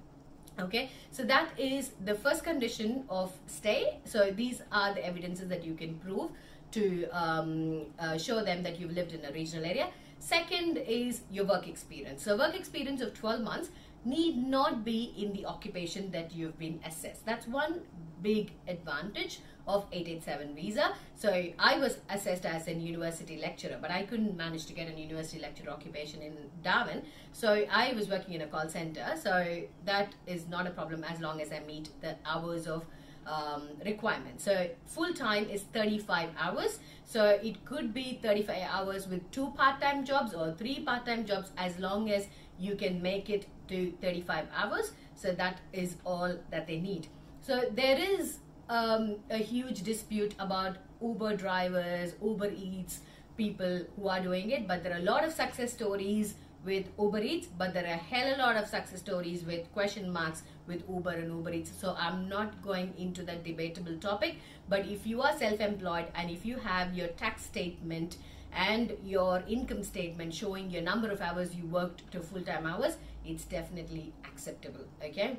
Okay? 0.60 0.90
So 1.12 1.24
that 1.24 1.50
is 1.58 1.92
the 2.06 2.16
first 2.16 2.44
condition 2.44 3.04
of 3.10 3.34
stay. 3.48 4.00
So 4.06 4.32
these 4.32 4.62
are 4.72 4.94
the 4.94 5.06
evidences 5.06 5.50
that 5.50 5.64
you 5.66 5.74
can 5.74 5.96
prove 5.96 6.32
to 6.72 7.08
um, 7.12 7.86
uh, 8.00 8.18
show 8.18 8.44
them 8.44 8.64
that 8.64 8.80
you've 8.80 8.94
lived 8.94 9.14
in 9.14 9.26
a 9.26 9.32
regional 9.32 9.66
area. 9.66 9.88
Second 10.20 10.78
is 10.78 11.22
your 11.32 11.46
work 11.46 11.68
experience. 11.68 12.24
So 12.24 12.38
work 12.38 12.56
experience 12.56 13.02
of 13.02 13.14
12 13.14 13.42
months 13.42 13.70
need 14.06 14.38
not 14.38 14.84
be 14.84 15.14
in 15.18 15.34
the 15.34 15.46
occupation 15.46 16.12
that 16.12 16.34
you've 16.34 16.58
been 16.58 16.80
assessed. 16.86 17.26
That's 17.26 17.48
one 17.48 17.82
big 18.22 18.52
advantage 18.68 19.40
of 19.68 19.86
887 19.92 20.56
visa. 20.56 20.94
So 21.16 21.46
I 21.60 21.78
was 21.78 22.00
assessed 22.10 22.46
as 22.46 22.68
a 22.68 22.74
university 22.74 23.38
lecturer, 23.38 23.78
but 23.80 23.92
I 23.92 24.04
couldn't 24.04 24.36
manage 24.36 24.66
to 24.68 24.74
get 24.74 24.90
a 24.90 25.00
university 25.00 25.40
lecturer 25.40 25.72
occupation 25.72 26.22
in 26.22 26.36
Darwin. 26.64 27.04
So 27.32 27.66
I 27.72 27.94
was 27.94 28.10
working 28.10 28.34
in 28.34 28.42
a 28.42 28.48
call 28.48 28.68
center. 28.70 29.14
So 29.22 29.62
that 29.86 30.14
is 30.26 30.48
not 30.48 30.68
a 30.68 30.72
problem 30.72 31.04
as 31.04 31.20
long 31.20 31.42
as 31.42 31.52
I 31.52 31.60
meet 31.60 31.90
the 32.02 32.16
hours 32.26 32.68
of 32.68 32.86
um, 33.28 33.70
requirement. 33.86 34.42
So 34.42 34.70
full 34.88 35.14
time 35.14 35.48
is 35.50 35.62
35 35.62 36.30
hours. 36.40 36.80
So 37.06 37.40
it 37.44 37.64
could 37.66 37.94
be 37.94 38.20
35 38.22 38.68
hours 38.70 39.08
with 39.08 39.30
two 39.32 39.52
part-time 39.52 40.06
jobs 40.06 40.34
or 40.34 40.54
three 40.54 40.80
part-time 40.80 41.26
jobs 41.26 41.52
as 41.58 41.78
long 41.78 42.10
as 42.10 42.28
you 42.60 42.76
can 42.76 43.02
make 43.02 43.30
it 43.30 43.48
to 43.72 43.92
35 44.02 44.46
hours. 44.56 44.92
So 45.16 45.34
that 45.34 45.60
is 45.74 45.96
all 46.06 46.38
that 46.52 46.68
they 46.68 46.80
need. 46.80 47.08
So 47.42 47.64
there 47.74 47.98
is 47.98 48.38
um, 48.70 49.18
a 49.30 49.38
huge 49.38 49.84
dispute 49.84 50.36
about 50.40 50.78
Uber 51.02 51.36
drivers, 51.36 52.14
Uber 52.22 52.52
Eats, 52.56 53.00
people 53.36 53.82
who 53.96 54.08
are 54.08 54.22
doing 54.22 54.52
it, 54.52 54.68
but 54.68 54.84
there 54.84 54.94
are 54.94 55.00
a 55.00 55.04
lot 55.04 55.24
of 55.24 55.34
success 55.34 55.74
stories 55.74 56.36
with 56.64 56.86
Uber 57.00 57.22
Eats, 57.22 57.48
but 57.48 57.74
there 57.74 57.86
are 57.86 57.94
a 57.94 58.06
hell 58.12 58.36
a 58.36 58.38
lot 58.38 58.56
of 58.56 58.68
success 58.68 59.00
stories 59.00 59.44
with 59.44 59.72
question 59.74 60.12
marks 60.12 60.44
with 60.68 60.84
Uber 60.88 61.12
and 61.12 61.30
Uber 61.30 61.54
Eats. 61.54 61.72
So 61.76 61.96
I'm 61.98 62.30
not 62.30 62.62
going 62.62 62.94
into 62.98 63.24
that 63.24 63.44
debatable 63.44 63.98
topic. 63.98 64.36
But 64.70 64.86
if 64.86 65.08
you 65.08 65.22
are 65.22 65.38
self-employed 65.38 66.08
and 66.16 66.30
if 66.30 66.46
you 66.46 66.58
have 66.58 66.94
your 66.94 67.08
tax 67.08 67.44
statement 67.44 68.18
and 68.54 68.94
your 69.04 69.44
income 69.48 69.84
statement 69.84 70.34
showing 70.34 70.70
your 70.70 70.82
number 70.82 71.10
of 71.10 71.22
hours 71.22 71.56
you 71.56 71.66
worked 71.66 72.12
to 72.12 72.20
full-time 72.20 72.68
hours, 72.68 72.98
it's 73.26 73.46
definitely 73.46 74.14
acceptable. 74.26 74.86
Okay. 75.04 75.38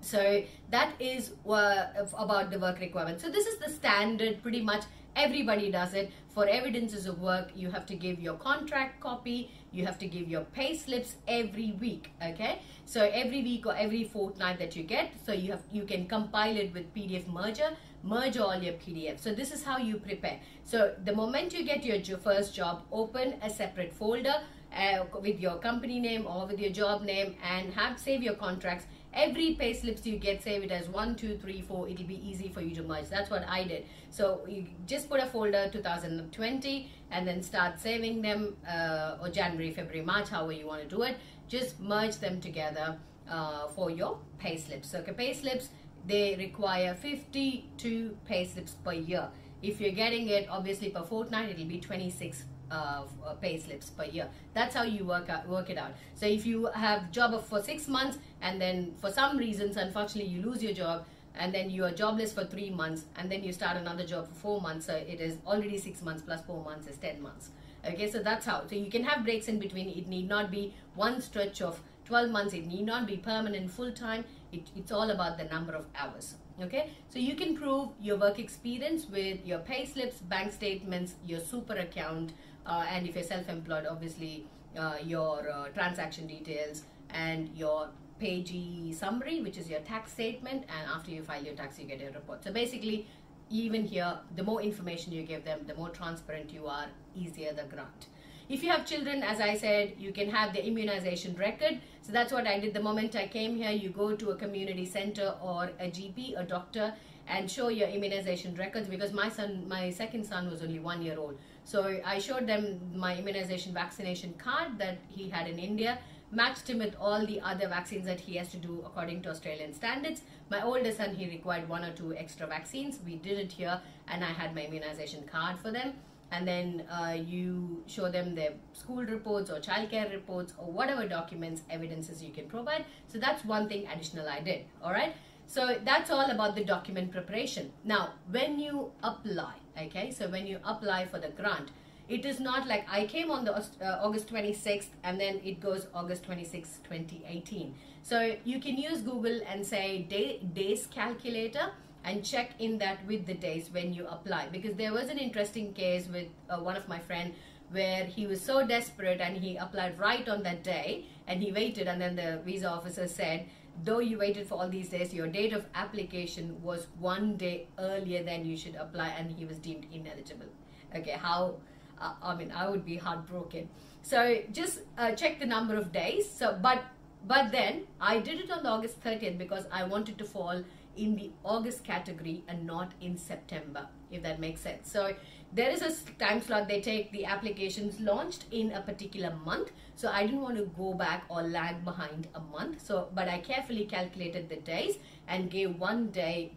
So 0.00 0.42
that 0.70 0.94
is 0.98 1.32
uh, 1.48 1.84
about 2.18 2.50
the 2.50 2.58
work 2.58 2.80
requirement. 2.80 3.20
So 3.20 3.30
this 3.30 3.46
is 3.46 3.58
the 3.58 3.70
standard 3.70 4.42
pretty 4.42 4.60
much 4.60 4.84
everybody 5.16 5.70
does 5.70 5.94
it 5.94 6.10
for 6.28 6.46
evidences 6.48 7.06
of 7.06 7.20
work 7.20 7.50
you 7.54 7.70
have 7.70 7.84
to 7.84 7.94
give 7.94 8.20
your 8.20 8.34
contract 8.34 9.00
copy 9.00 9.50
you 9.70 9.84
have 9.84 9.98
to 9.98 10.06
give 10.06 10.28
your 10.28 10.42
pay 10.42 10.74
slips 10.76 11.16
every 11.28 11.72
week 11.80 12.10
okay 12.26 12.60
so 12.86 13.10
every 13.12 13.42
week 13.42 13.66
or 13.66 13.76
every 13.76 14.04
fortnight 14.04 14.58
that 14.58 14.74
you 14.74 14.82
get 14.82 15.12
so 15.24 15.32
you 15.32 15.50
have 15.50 15.60
you 15.70 15.84
can 15.84 16.06
compile 16.06 16.56
it 16.56 16.72
with 16.72 16.94
pdf 16.94 17.26
merger 17.28 17.70
merge 18.02 18.38
all 18.38 18.56
your 18.56 18.72
pdf 18.74 19.18
so 19.18 19.34
this 19.34 19.52
is 19.52 19.62
how 19.62 19.76
you 19.76 19.96
prepare 19.96 20.40
so 20.64 20.94
the 21.04 21.14
moment 21.14 21.52
you 21.52 21.64
get 21.64 21.84
your 21.84 22.18
first 22.18 22.54
job 22.54 22.82
open 22.90 23.34
a 23.42 23.50
separate 23.50 23.92
folder 23.92 24.36
uh, 24.76 25.04
with 25.20 25.40
your 25.40 25.56
company 25.56 26.00
name 26.00 26.26
or 26.26 26.46
with 26.46 26.58
your 26.58 26.70
job 26.70 27.02
name 27.02 27.36
and 27.42 27.72
have 27.74 27.98
save 27.98 28.22
your 28.22 28.34
contracts. 28.34 28.86
Every 29.14 29.54
pay 29.54 29.74
slips 29.74 30.06
you 30.06 30.16
get 30.18 30.42
save 30.42 30.62
it 30.62 30.70
as 30.70 30.88
one 30.88 31.14
two 31.16 31.36
three 31.36 31.60
four. 31.60 31.88
It'll 31.88 32.06
be 32.06 32.26
easy 32.26 32.48
for 32.48 32.62
you 32.62 32.74
to 32.76 32.82
merge. 32.82 33.08
That's 33.08 33.30
what 33.30 33.46
i 33.46 33.64
did. 33.64 33.84
So 34.10 34.40
you 34.48 34.66
just 34.86 35.10
put 35.10 35.20
a 35.20 35.26
folder 35.26 35.68
2020 35.70 36.90
and 37.10 37.28
then 37.28 37.42
start 37.42 37.78
saving 37.78 38.22
them 38.22 38.56
uh, 38.68 39.16
or 39.20 39.28
january 39.28 39.70
february 39.70 40.04
march 40.04 40.28
however 40.28 40.52
you 40.52 40.66
want 40.66 40.82
to 40.82 40.88
do 40.88 41.02
it. 41.02 41.18
Just 41.48 41.78
merge 41.80 42.16
them 42.16 42.40
together 42.40 42.96
uh, 43.30 43.68
for 43.68 43.90
your 43.90 44.18
pay 44.38 44.56
slips 44.56 44.90
so 44.90 44.98
okay, 45.00 45.12
pay 45.12 45.34
slips 45.34 45.68
they 46.06 46.34
require 46.36 46.94
52 46.94 48.16
pay 48.24 48.44
slips 48.46 48.72
per 48.84 48.92
year. 48.92 49.28
If 49.62 49.80
you're 49.80 49.92
getting 49.92 50.28
it 50.28 50.48
obviously 50.48 50.88
per 50.88 51.02
fortnight 51.02 51.50
it'll 51.50 51.66
be 51.66 51.78
26 51.78 52.44
uh, 52.72 53.34
pay 53.40 53.58
slips 53.58 53.90
per 53.90 54.04
year. 54.04 54.28
That's 54.54 54.74
how 54.74 54.84
you 54.84 55.04
work 55.04 55.28
out, 55.28 55.48
work 55.48 55.70
it 55.70 55.78
out. 55.78 55.92
So 56.14 56.26
if 56.26 56.46
you 56.46 56.66
have 56.74 57.10
job 57.12 57.40
for 57.44 57.62
six 57.62 57.88
months 57.88 58.18
and 58.40 58.60
then 58.60 58.94
for 59.00 59.10
some 59.10 59.36
reasons, 59.36 59.76
unfortunately, 59.76 60.30
you 60.30 60.42
lose 60.42 60.62
your 60.62 60.72
job 60.72 61.04
and 61.34 61.54
then 61.54 61.70
you 61.70 61.84
are 61.84 61.90
jobless 61.90 62.32
for 62.32 62.44
three 62.44 62.70
months 62.70 63.04
and 63.16 63.30
then 63.30 63.42
you 63.42 63.52
start 63.52 63.76
another 63.76 64.04
job 64.04 64.28
for 64.28 64.34
four 64.34 64.60
months. 64.60 64.86
So 64.86 64.94
it 64.94 65.20
is 65.20 65.36
already 65.46 65.78
six 65.78 66.02
months 66.02 66.22
plus 66.22 66.42
four 66.42 66.64
months 66.64 66.86
is 66.88 66.96
10 66.96 67.22
months. 67.22 67.50
Okay, 67.86 68.10
so 68.10 68.22
that's 68.22 68.46
how. 68.46 68.62
So 68.68 68.76
you 68.76 68.90
can 68.90 69.02
have 69.04 69.24
breaks 69.24 69.48
in 69.48 69.58
between. 69.58 69.88
It 69.88 70.06
need 70.06 70.28
not 70.28 70.50
be 70.50 70.72
one 70.94 71.20
stretch 71.20 71.60
of 71.60 71.80
12 72.04 72.30
months. 72.30 72.54
It 72.54 72.66
need 72.66 72.86
not 72.86 73.06
be 73.06 73.16
permanent 73.16 73.70
full 73.70 73.92
time. 73.92 74.24
It, 74.52 74.68
it's 74.76 74.92
all 74.92 75.10
about 75.10 75.38
the 75.38 75.44
number 75.44 75.72
of 75.72 75.86
hours 75.96 76.34
okay 76.60 76.90
so 77.08 77.18
you 77.18 77.34
can 77.34 77.56
prove 77.56 77.88
your 78.00 78.16
work 78.18 78.38
experience 78.38 79.06
with 79.08 79.44
your 79.44 79.58
pay 79.60 79.84
slips 79.86 80.16
bank 80.16 80.52
statements 80.52 81.14
your 81.24 81.40
super 81.40 81.74
account 81.74 82.32
uh, 82.66 82.86
and 82.88 83.06
if 83.06 83.14
you're 83.14 83.24
self-employed 83.24 83.86
obviously 83.88 84.46
uh, 84.78 84.96
your 85.02 85.50
uh, 85.50 85.68
transaction 85.68 86.26
details 86.26 86.82
and 87.10 87.50
your 87.54 87.88
PAYG 88.20 88.94
summary 88.94 89.40
which 89.40 89.58
is 89.58 89.68
your 89.68 89.80
tax 89.80 90.12
statement 90.12 90.64
and 90.68 90.90
after 90.94 91.10
you 91.10 91.22
file 91.22 91.42
your 91.42 91.54
tax 91.54 91.78
you 91.78 91.86
get 91.86 92.00
a 92.00 92.12
report. 92.12 92.44
So 92.44 92.52
basically 92.52 93.06
even 93.50 93.84
here 93.84 94.18
the 94.36 94.42
more 94.42 94.62
information 94.62 95.12
you 95.12 95.22
give 95.22 95.44
them 95.44 95.60
the 95.66 95.74
more 95.74 95.90
transparent 95.90 96.52
you 96.52 96.66
are 96.66 96.86
easier 97.14 97.52
the 97.52 97.64
grant. 97.64 98.06
If 98.48 98.62
you 98.62 98.70
have 98.70 98.86
children 98.86 99.22
as 99.22 99.40
i 99.40 99.56
said 99.56 99.94
you 99.98 100.12
can 100.12 100.30
have 100.30 100.52
the 100.52 100.64
immunization 100.66 101.34
record. 101.36 101.80
So 102.02 102.12
that's 102.12 102.32
what 102.32 102.46
i 102.46 102.58
did 102.58 102.74
the 102.74 102.82
moment 102.82 103.16
i 103.16 103.26
came 103.26 103.56
here. 103.56 103.70
You 103.70 103.90
go 103.90 104.14
to 104.14 104.30
a 104.30 104.36
community 104.36 104.86
center 104.86 105.34
or 105.42 105.70
a 105.80 105.90
gp 105.90 106.38
a 106.38 106.44
doctor 106.44 106.94
and 107.28 107.50
show 107.50 107.68
your 107.68 107.88
immunization 107.88 108.54
records 108.56 108.88
because 108.88 109.12
my 109.12 109.28
son 109.28 109.66
my 109.68 109.90
second 109.90 110.24
son 110.24 110.50
was 110.50 110.62
only 110.62 110.78
one 110.78 111.02
year 111.02 111.18
old 111.18 111.38
so 111.64 112.00
I 112.04 112.18
showed 112.18 112.46
them 112.46 112.80
my 112.94 113.16
immunization 113.16 113.72
vaccination 113.72 114.34
card 114.34 114.78
that 114.78 114.98
he 115.08 115.30
had 115.30 115.48
in 115.48 115.58
India, 115.58 115.98
matched 116.30 116.68
him 116.68 116.78
with 116.78 116.94
all 116.98 117.26
the 117.26 117.40
other 117.40 117.68
vaccines 117.68 118.06
that 118.06 118.20
he 118.20 118.36
has 118.36 118.48
to 118.50 118.56
do 118.56 118.82
according 118.86 119.22
to 119.22 119.28
Australian 119.30 119.74
standards. 119.74 120.22
My 120.50 120.62
older 120.62 120.90
son, 120.90 121.14
he 121.14 121.28
required 121.28 121.68
one 121.68 121.84
or 121.84 121.92
two 121.92 122.14
extra 122.14 122.46
vaccines. 122.46 122.98
We 123.04 123.16
did 123.16 123.38
it 123.38 123.52
here 123.52 123.80
and 124.08 124.24
I 124.24 124.28
had 124.28 124.54
my 124.54 124.62
immunization 124.62 125.24
card 125.24 125.58
for 125.58 125.70
them. 125.70 125.94
and 126.32 126.48
then 126.48 126.84
uh, 126.90 127.12
you 127.12 127.82
show 127.86 128.10
them 128.10 128.34
their 128.34 128.52
school 128.72 129.04
reports 129.04 129.50
or 129.50 129.60
childcare 129.60 130.10
reports 130.12 130.54
or 130.56 130.72
whatever 130.72 131.06
documents, 131.06 131.60
evidences 131.70 132.22
you 132.22 132.32
can 132.32 132.46
provide. 132.46 132.86
So 133.08 133.18
that's 133.18 133.44
one 133.44 133.68
thing 133.68 133.86
additional 133.94 134.28
I 134.28 134.40
did. 134.40 134.64
All 134.82 134.92
right. 134.92 135.14
So 135.52 135.76
that's 135.84 136.10
all 136.10 136.30
about 136.30 136.54
the 136.54 136.64
document 136.64 137.12
preparation. 137.12 137.72
Now, 137.84 138.14
when 138.30 138.58
you 138.58 138.90
apply, 139.02 139.52
okay, 139.78 140.10
so 140.10 140.26
when 140.26 140.46
you 140.46 140.58
apply 140.64 141.04
for 141.04 141.18
the 141.18 141.28
grant, 141.28 141.72
it 142.08 142.24
is 142.24 142.40
not 142.40 142.66
like 142.66 142.86
I 142.90 143.04
came 143.04 143.30
on 143.30 143.44
the 143.44 143.54
uh, 143.54 144.00
August 144.02 144.32
26th 144.32 144.86
and 145.04 145.20
then 145.20 145.42
it 145.44 145.60
goes 145.60 145.88
August 145.94 146.24
26, 146.24 146.80
2018. 146.84 147.74
So 148.02 148.34
you 148.44 148.62
can 148.62 148.78
use 148.78 149.02
Google 149.02 149.42
and 149.46 149.66
say 149.66 150.06
day, 150.08 150.40
days 150.54 150.86
calculator 150.86 151.68
and 152.02 152.24
check 152.24 152.52
in 152.58 152.78
that 152.78 153.04
with 153.06 153.26
the 153.26 153.34
days 153.34 153.68
when 153.70 153.92
you 153.92 154.06
apply 154.06 154.48
because 154.50 154.74
there 154.76 154.94
was 154.94 155.10
an 155.10 155.18
interesting 155.18 155.74
case 155.74 156.08
with 156.08 156.28
uh, 156.48 156.60
one 156.60 156.76
of 156.76 156.88
my 156.88 156.98
friend 156.98 157.34
where 157.72 158.04
he 158.04 158.26
was 158.26 158.40
so 158.40 158.66
desperate 158.66 159.20
and 159.20 159.36
he 159.36 159.56
applied 159.56 159.98
right 159.98 160.28
on 160.30 160.42
that 160.44 160.62
day 160.64 161.04
and 161.26 161.42
he 161.42 161.52
waited 161.52 161.88
and 161.88 162.00
then 162.00 162.16
the 162.16 162.40
visa 162.44 162.68
officer 162.68 163.06
said 163.06 163.46
though 163.84 163.98
you 163.98 164.18
waited 164.18 164.46
for 164.46 164.54
all 164.60 164.68
these 164.68 164.88
days 164.88 165.12
your 165.14 165.26
date 165.26 165.52
of 165.52 165.66
application 165.74 166.60
was 166.62 166.86
one 166.98 167.36
day 167.36 167.66
earlier 167.78 168.22
than 168.22 168.44
you 168.44 168.56
should 168.56 168.74
apply 168.76 169.08
and 169.08 169.30
he 169.30 169.44
was 169.44 169.58
deemed 169.58 169.86
ineligible. 169.92 170.46
Okay 170.94 171.12
how 171.12 171.56
uh, 172.00 172.12
i 172.22 172.34
mean 172.34 172.52
i 172.52 172.68
would 172.68 172.84
be 172.84 172.96
heartbroken. 172.96 173.68
So 174.02 174.38
just 174.52 174.80
uh, 174.98 175.12
check 175.12 175.38
the 175.40 175.46
number 175.46 175.76
of 175.76 175.92
days. 175.92 176.30
So 176.30 176.58
but 176.60 176.84
but 177.26 177.52
then 177.52 177.82
i 178.00 178.18
did 178.18 178.40
it 178.40 178.50
on 178.50 178.66
august 178.66 179.00
30th 179.02 179.38
because 179.38 179.66
i 179.70 179.84
wanted 179.84 180.18
to 180.18 180.24
fall 180.24 180.64
in 180.96 181.16
the 181.16 181.30
August 181.44 181.84
category 181.84 182.44
and 182.48 182.66
not 182.66 182.92
in 183.00 183.16
September, 183.16 183.86
if 184.10 184.22
that 184.22 184.40
makes 184.40 184.60
sense. 184.60 184.90
So 184.90 185.14
there 185.52 185.70
is 185.70 185.82
a 185.82 185.92
time 186.18 186.40
slot 186.40 186.66
they 186.66 186.80
take 186.80 187.12
the 187.12 187.26
applications 187.26 188.00
launched 188.00 188.44
in 188.50 188.72
a 188.72 188.80
particular 188.80 189.34
month. 189.44 189.70
So 189.96 190.08
I 190.08 190.24
didn't 190.24 190.40
want 190.40 190.56
to 190.56 190.64
go 190.64 190.94
back 190.94 191.24
or 191.28 191.42
lag 191.42 191.84
behind 191.84 192.28
a 192.34 192.40
month. 192.40 192.84
So, 192.84 193.08
but 193.14 193.28
I 193.28 193.38
carefully 193.38 193.84
calculated 193.84 194.48
the 194.48 194.56
days 194.56 194.96
and 195.28 195.50
gave 195.50 195.78
one 195.78 196.10
day, 196.10 196.52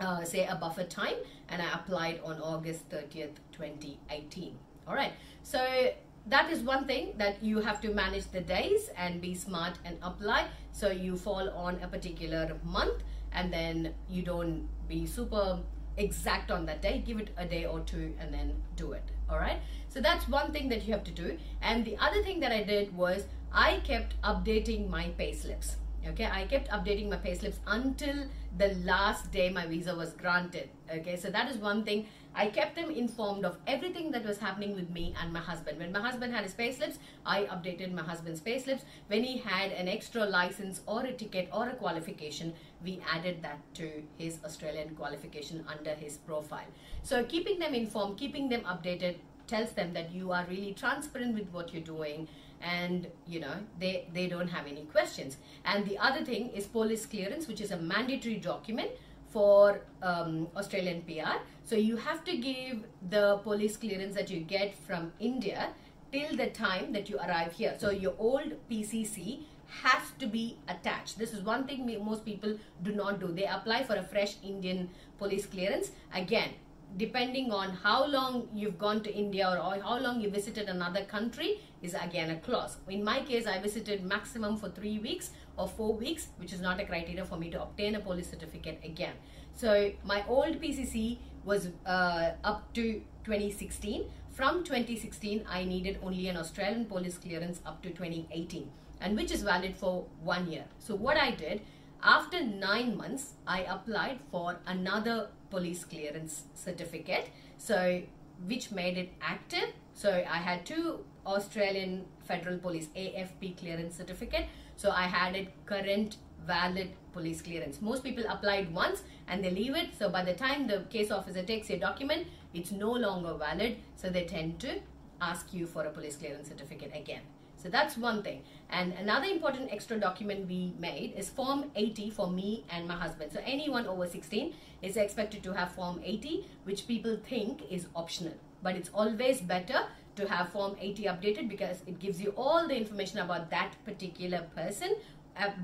uh, 0.00 0.24
say 0.24 0.46
a 0.46 0.54
buffer 0.56 0.84
time, 0.84 1.16
and 1.48 1.62
I 1.62 1.72
applied 1.72 2.20
on 2.22 2.40
August 2.40 2.90
30th, 2.90 3.36
2018. 3.52 4.58
All 4.86 4.94
right. 4.94 5.12
So 5.42 5.90
that 6.26 6.50
is 6.50 6.60
one 6.60 6.86
thing 6.86 7.14
that 7.16 7.42
you 7.42 7.60
have 7.60 7.80
to 7.80 7.94
manage 7.94 8.26
the 8.30 8.40
days 8.42 8.90
and 8.96 9.20
be 9.20 9.34
smart 9.34 9.78
and 9.86 9.96
apply 10.02 10.48
so 10.72 10.90
you 10.90 11.16
fall 11.16 11.48
on 11.50 11.80
a 11.82 11.88
particular 11.88 12.56
month 12.62 13.02
and 13.32 13.50
then 13.50 13.94
you 14.10 14.22
don't 14.22 14.68
be 14.88 15.06
super 15.06 15.60
exact 15.98 16.50
on 16.50 16.66
that 16.66 16.80
day 16.82 17.02
give 17.06 17.18
it 17.18 17.30
a 17.36 17.44
day 17.44 17.64
or 17.64 17.80
two 17.80 18.14
and 18.20 18.32
then 18.32 18.54
do 18.76 18.92
it 18.92 19.02
all 19.30 19.38
right? 19.38 19.60
So 19.88 20.00
that's 20.00 20.28
one 20.28 20.52
thing 20.52 20.68
that 20.70 20.86
you 20.86 20.92
have 20.92 21.04
to 21.04 21.10
do. 21.10 21.36
And 21.60 21.84
the 21.84 21.96
other 21.98 22.22
thing 22.22 22.40
that 22.40 22.52
i 22.52 22.62
did 22.62 22.96
was 22.96 23.24
i 23.52 23.80
kept 23.84 24.20
updating 24.22 24.88
my 24.88 25.08
pay 25.18 25.32
slips 25.34 25.76
okay? 26.06 26.28
I 26.30 26.44
kept 26.46 26.68
updating 26.70 27.10
my 27.10 27.16
pay 27.16 27.34
slips 27.34 27.58
until 27.66 28.24
the 28.56 28.74
last 28.84 29.30
day 29.32 29.50
my 29.50 29.66
visa 29.66 29.94
was 29.94 30.12
granted 30.12 30.68
okay? 30.94 31.16
So 31.16 31.30
that 31.30 31.50
is 31.50 31.56
one 31.58 31.84
thing 31.84 32.06
I 32.34 32.46
kept 32.48 32.76
them 32.76 32.90
informed 32.90 33.44
of 33.44 33.58
everything 33.66 34.10
that 34.12 34.24
was 34.24 34.38
happening 34.38 34.74
with 34.74 34.90
me 34.90 35.14
and 35.20 35.32
my 35.32 35.40
husband. 35.40 35.78
When 35.78 35.92
my 35.92 36.00
husband 36.00 36.32
had 36.32 36.44
his 36.44 36.54
payslips, 36.54 36.98
I 37.26 37.44
updated 37.44 37.92
my 37.92 38.02
husband's 38.02 38.40
payslips. 38.40 38.82
When 39.08 39.24
he 39.24 39.38
had 39.38 39.72
an 39.72 39.88
extra 39.88 40.24
license 40.24 40.80
or 40.86 41.04
a 41.04 41.12
ticket 41.12 41.48
or 41.52 41.68
a 41.68 41.74
qualification, 41.74 42.54
we 42.84 43.00
added 43.12 43.42
that 43.42 43.58
to 43.74 43.90
his 44.16 44.38
Australian 44.44 44.94
qualification 44.94 45.64
under 45.68 45.94
his 45.94 46.18
profile. 46.18 46.70
So 47.02 47.24
keeping 47.24 47.58
them 47.58 47.74
informed, 47.74 48.18
keeping 48.18 48.48
them 48.48 48.60
updated 48.62 49.16
tells 49.46 49.72
them 49.72 49.92
that 49.94 50.12
you 50.12 50.30
are 50.30 50.46
really 50.48 50.74
transparent 50.74 51.34
with 51.34 51.48
what 51.52 51.72
you're 51.72 51.82
doing 51.82 52.28
and 52.60 53.06
you 53.26 53.40
know 53.40 53.54
they 53.78 54.06
they 54.12 54.26
don't 54.26 54.48
have 54.48 54.66
any 54.66 54.82
questions 54.86 55.36
and 55.64 55.86
the 55.86 55.96
other 55.96 56.24
thing 56.24 56.48
is 56.50 56.66
police 56.66 57.06
clearance 57.06 57.46
which 57.46 57.60
is 57.60 57.70
a 57.70 57.76
mandatory 57.76 58.34
document 58.34 58.90
for 59.30 59.80
um, 60.02 60.48
Australian 60.56 61.02
PR. 61.02 61.38
So 61.68 61.76
you 61.76 61.96
have 61.96 62.24
to 62.24 62.34
give 62.34 62.84
the 63.10 63.40
police 63.42 63.76
clearance 63.76 64.14
that 64.14 64.30
you 64.30 64.40
get 64.40 64.74
from 64.74 65.12
India 65.20 65.68
till 66.10 66.34
the 66.34 66.46
time 66.46 66.94
that 66.94 67.10
you 67.10 67.18
arrive 67.18 67.52
here. 67.52 67.74
So 67.78 67.90
your 67.90 68.14
old 68.18 68.54
PCC 68.70 69.40
has 69.82 70.02
to 70.18 70.26
be 70.26 70.56
attached. 70.66 71.18
This 71.18 71.34
is 71.34 71.42
one 71.42 71.66
thing 71.66 71.84
most 72.02 72.24
people 72.24 72.56
do 72.82 72.92
not 72.92 73.20
do. 73.20 73.26
They 73.26 73.44
apply 73.44 73.82
for 73.82 73.96
a 73.96 74.02
fresh 74.02 74.36
Indian 74.42 74.88
police 75.18 75.44
clearance. 75.44 75.90
Again, 76.14 76.54
depending 76.96 77.52
on 77.52 77.68
how 77.68 78.06
long 78.06 78.48
you've 78.54 78.78
gone 78.78 79.02
to 79.02 79.14
India 79.14 79.46
or, 79.46 79.78
how 79.82 79.98
long 79.98 80.22
you 80.22 80.30
visited 80.30 80.70
another 80.70 81.04
country 81.04 81.60
is 81.82 81.92
again 81.92 82.30
a 82.30 82.36
clause. 82.36 82.78
In 82.88 83.04
my 83.04 83.20
case, 83.20 83.46
I 83.46 83.58
visited 83.58 84.02
maximum 84.02 84.56
for 84.56 84.70
three 84.70 85.00
weeks 85.00 85.32
or 85.58 85.68
four 85.68 85.92
weeks, 85.92 86.28
which 86.38 86.54
is 86.54 86.62
not 86.62 86.80
a 86.80 86.86
criteria 86.86 87.26
for 87.26 87.36
me 87.36 87.50
to 87.50 87.62
obtain 87.62 87.94
a 87.94 88.00
police 88.00 88.30
certificate 88.30 88.80
again. 88.82 89.12
So 89.54 89.92
my 90.04 90.24
old 90.28 90.60
PCC 90.62 91.18
was 91.44 91.68
uh, 91.86 92.32
up 92.44 92.72
to 92.74 93.02
2016. 93.24 94.04
From 94.30 94.62
2016, 94.64 95.44
I 95.48 95.64
needed 95.64 95.98
only 96.02 96.28
an 96.28 96.36
Australian 96.36 96.84
police 96.84 97.18
clearance 97.18 97.60
up 97.66 97.82
to 97.82 97.90
2018 97.90 98.70
and 99.00 99.16
which 99.16 99.30
is 99.30 99.42
valid 99.42 99.76
for 99.76 100.04
one 100.22 100.50
year. 100.50 100.64
So 100.78 100.94
what 100.94 101.16
I 101.16 101.30
did, 101.32 101.60
after 102.02 102.44
nine 102.44 102.96
months, 102.96 103.32
I 103.46 103.62
applied 103.62 104.20
for 104.30 104.58
another 104.66 105.30
police 105.50 105.84
clearance 105.84 106.44
certificate. 106.54 107.30
So 107.56 108.02
which 108.46 108.70
made 108.70 108.96
it 108.96 109.12
active. 109.20 109.72
So 109.94 110.10
I 110.10 110.36
had 110.36 110.64
two 110.64 111.04
Australian 111.28 112.06
Federal 112.24 112.58
Police 112.58 112.88
AFP 112.96 113.56
clearance 113.58 113.94
certificate. 113.96 114.46
So 114.76 114.90
I 114.90 115.02
had 115.02 115.36
it 115.36 115.48
current 115.66 116.16
valid 116.46 116.90
police 117.12 117.42
clearance. 117.42 117.80
Most 117.82 118.02
people 118.02 118.24
applied 118.28 118.72
once 118.72 119.02
and 119.28 119.44
they 119.44 119.50
leave 119.50 119.74
it. 119.74 119.90
So 119.98 120.08
by 120.08 120.24
the 120.24 120.34
time 120.34 120.66
the 120.66 120.84
case 120.90 121.10
officer 121.10 121.42
takes 121.42 121.68
your 121.68 121.78
document, 121.78 122.26
it's 122.54 122.72
no 122.72 122.92
longer 122.92 123.34
valid. 123.34 123.76
So 123.96 124.08
they 124.08 124.24
tend 124.24 124.58
to 124.60 124.80
ask 125.20 125.52
you 125.52 125.66
for 125.66 125.84
a 125.84 125.90
police 125.90 126.16
clearance 126.16 126.48
certificate 126.48 126.92
again. 126.94 127.20
So 127.56 127.68
that's 127.68 127.96
one 127.96 128.22
thing. 128.22 128.42
And 128.70 128.92
another 128.92 129.26
important 129.26 129.72
extra 129.72 129.98
document 129.98 130.48
we 130.48 130.74
made 130.78 131.14
is 131.16 131.28
Form 131.28 131.72
80 131.74 132.10
for 132.10 132.30
me 132.30 132.64
and 132.70 132.86
my 132.86 132.94
husband. 132.94 133.32
So 133.32 133.40
anyone 133.44 133.86
over 133.86 134.06
16 134.06 134.54
is 134.80 134.96
expected 134.96 135.42
to 135.42 135.52
have 135.52 135.72
Form 135.72 136.00
80, 136.04 136.46
which 136.64 136.86
people 136.86 137.18
think 137.28 137.62
is 137.68 137.86
optional. 137.96 138.34
But 138.62 138.76
it's 138.76 138.90
always 138.94 139.40
better 139.40 139.86
to 140.18 140.28
have 140.28 140.50
Form 140.50 140.76
80 140.80 141.04
updated 141.04 141.48
because 141.48 141.82
it 141.86 141.98
gives 141.98 142.20
you 142.20 142.34
all 142.36 142.66
the 142.68 142.76
information 142.76 143.18
about 143.18 143.50
that 143.50 143.74
particular 143.84 144.42
person. 144.54 144.96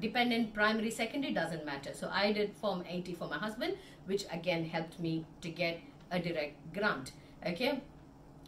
Dependent, 0.01 0.55
primary, 0.55 0.91
secondary, 0.91 1.35
doesn't 1.35 1.67
matter. 1.67 1.93
So 1.93 2.09
I 2.13 2.33
did 2.33 2.55
Form 2.55 2.85
80 2.89 3.15
for 3.15 3.29
my 3.29 3.39
husband, 3.39 3.77
which 4.07 4.25
again 4.31 4.65
helped 4.65 5.01
me 5.01 5.27
to 5.41 5.49
get 5.49 5.81
a 6.13 6.21
direct 6.21 6.55
grant. 6.73 7.13
Okay 7.45 7.81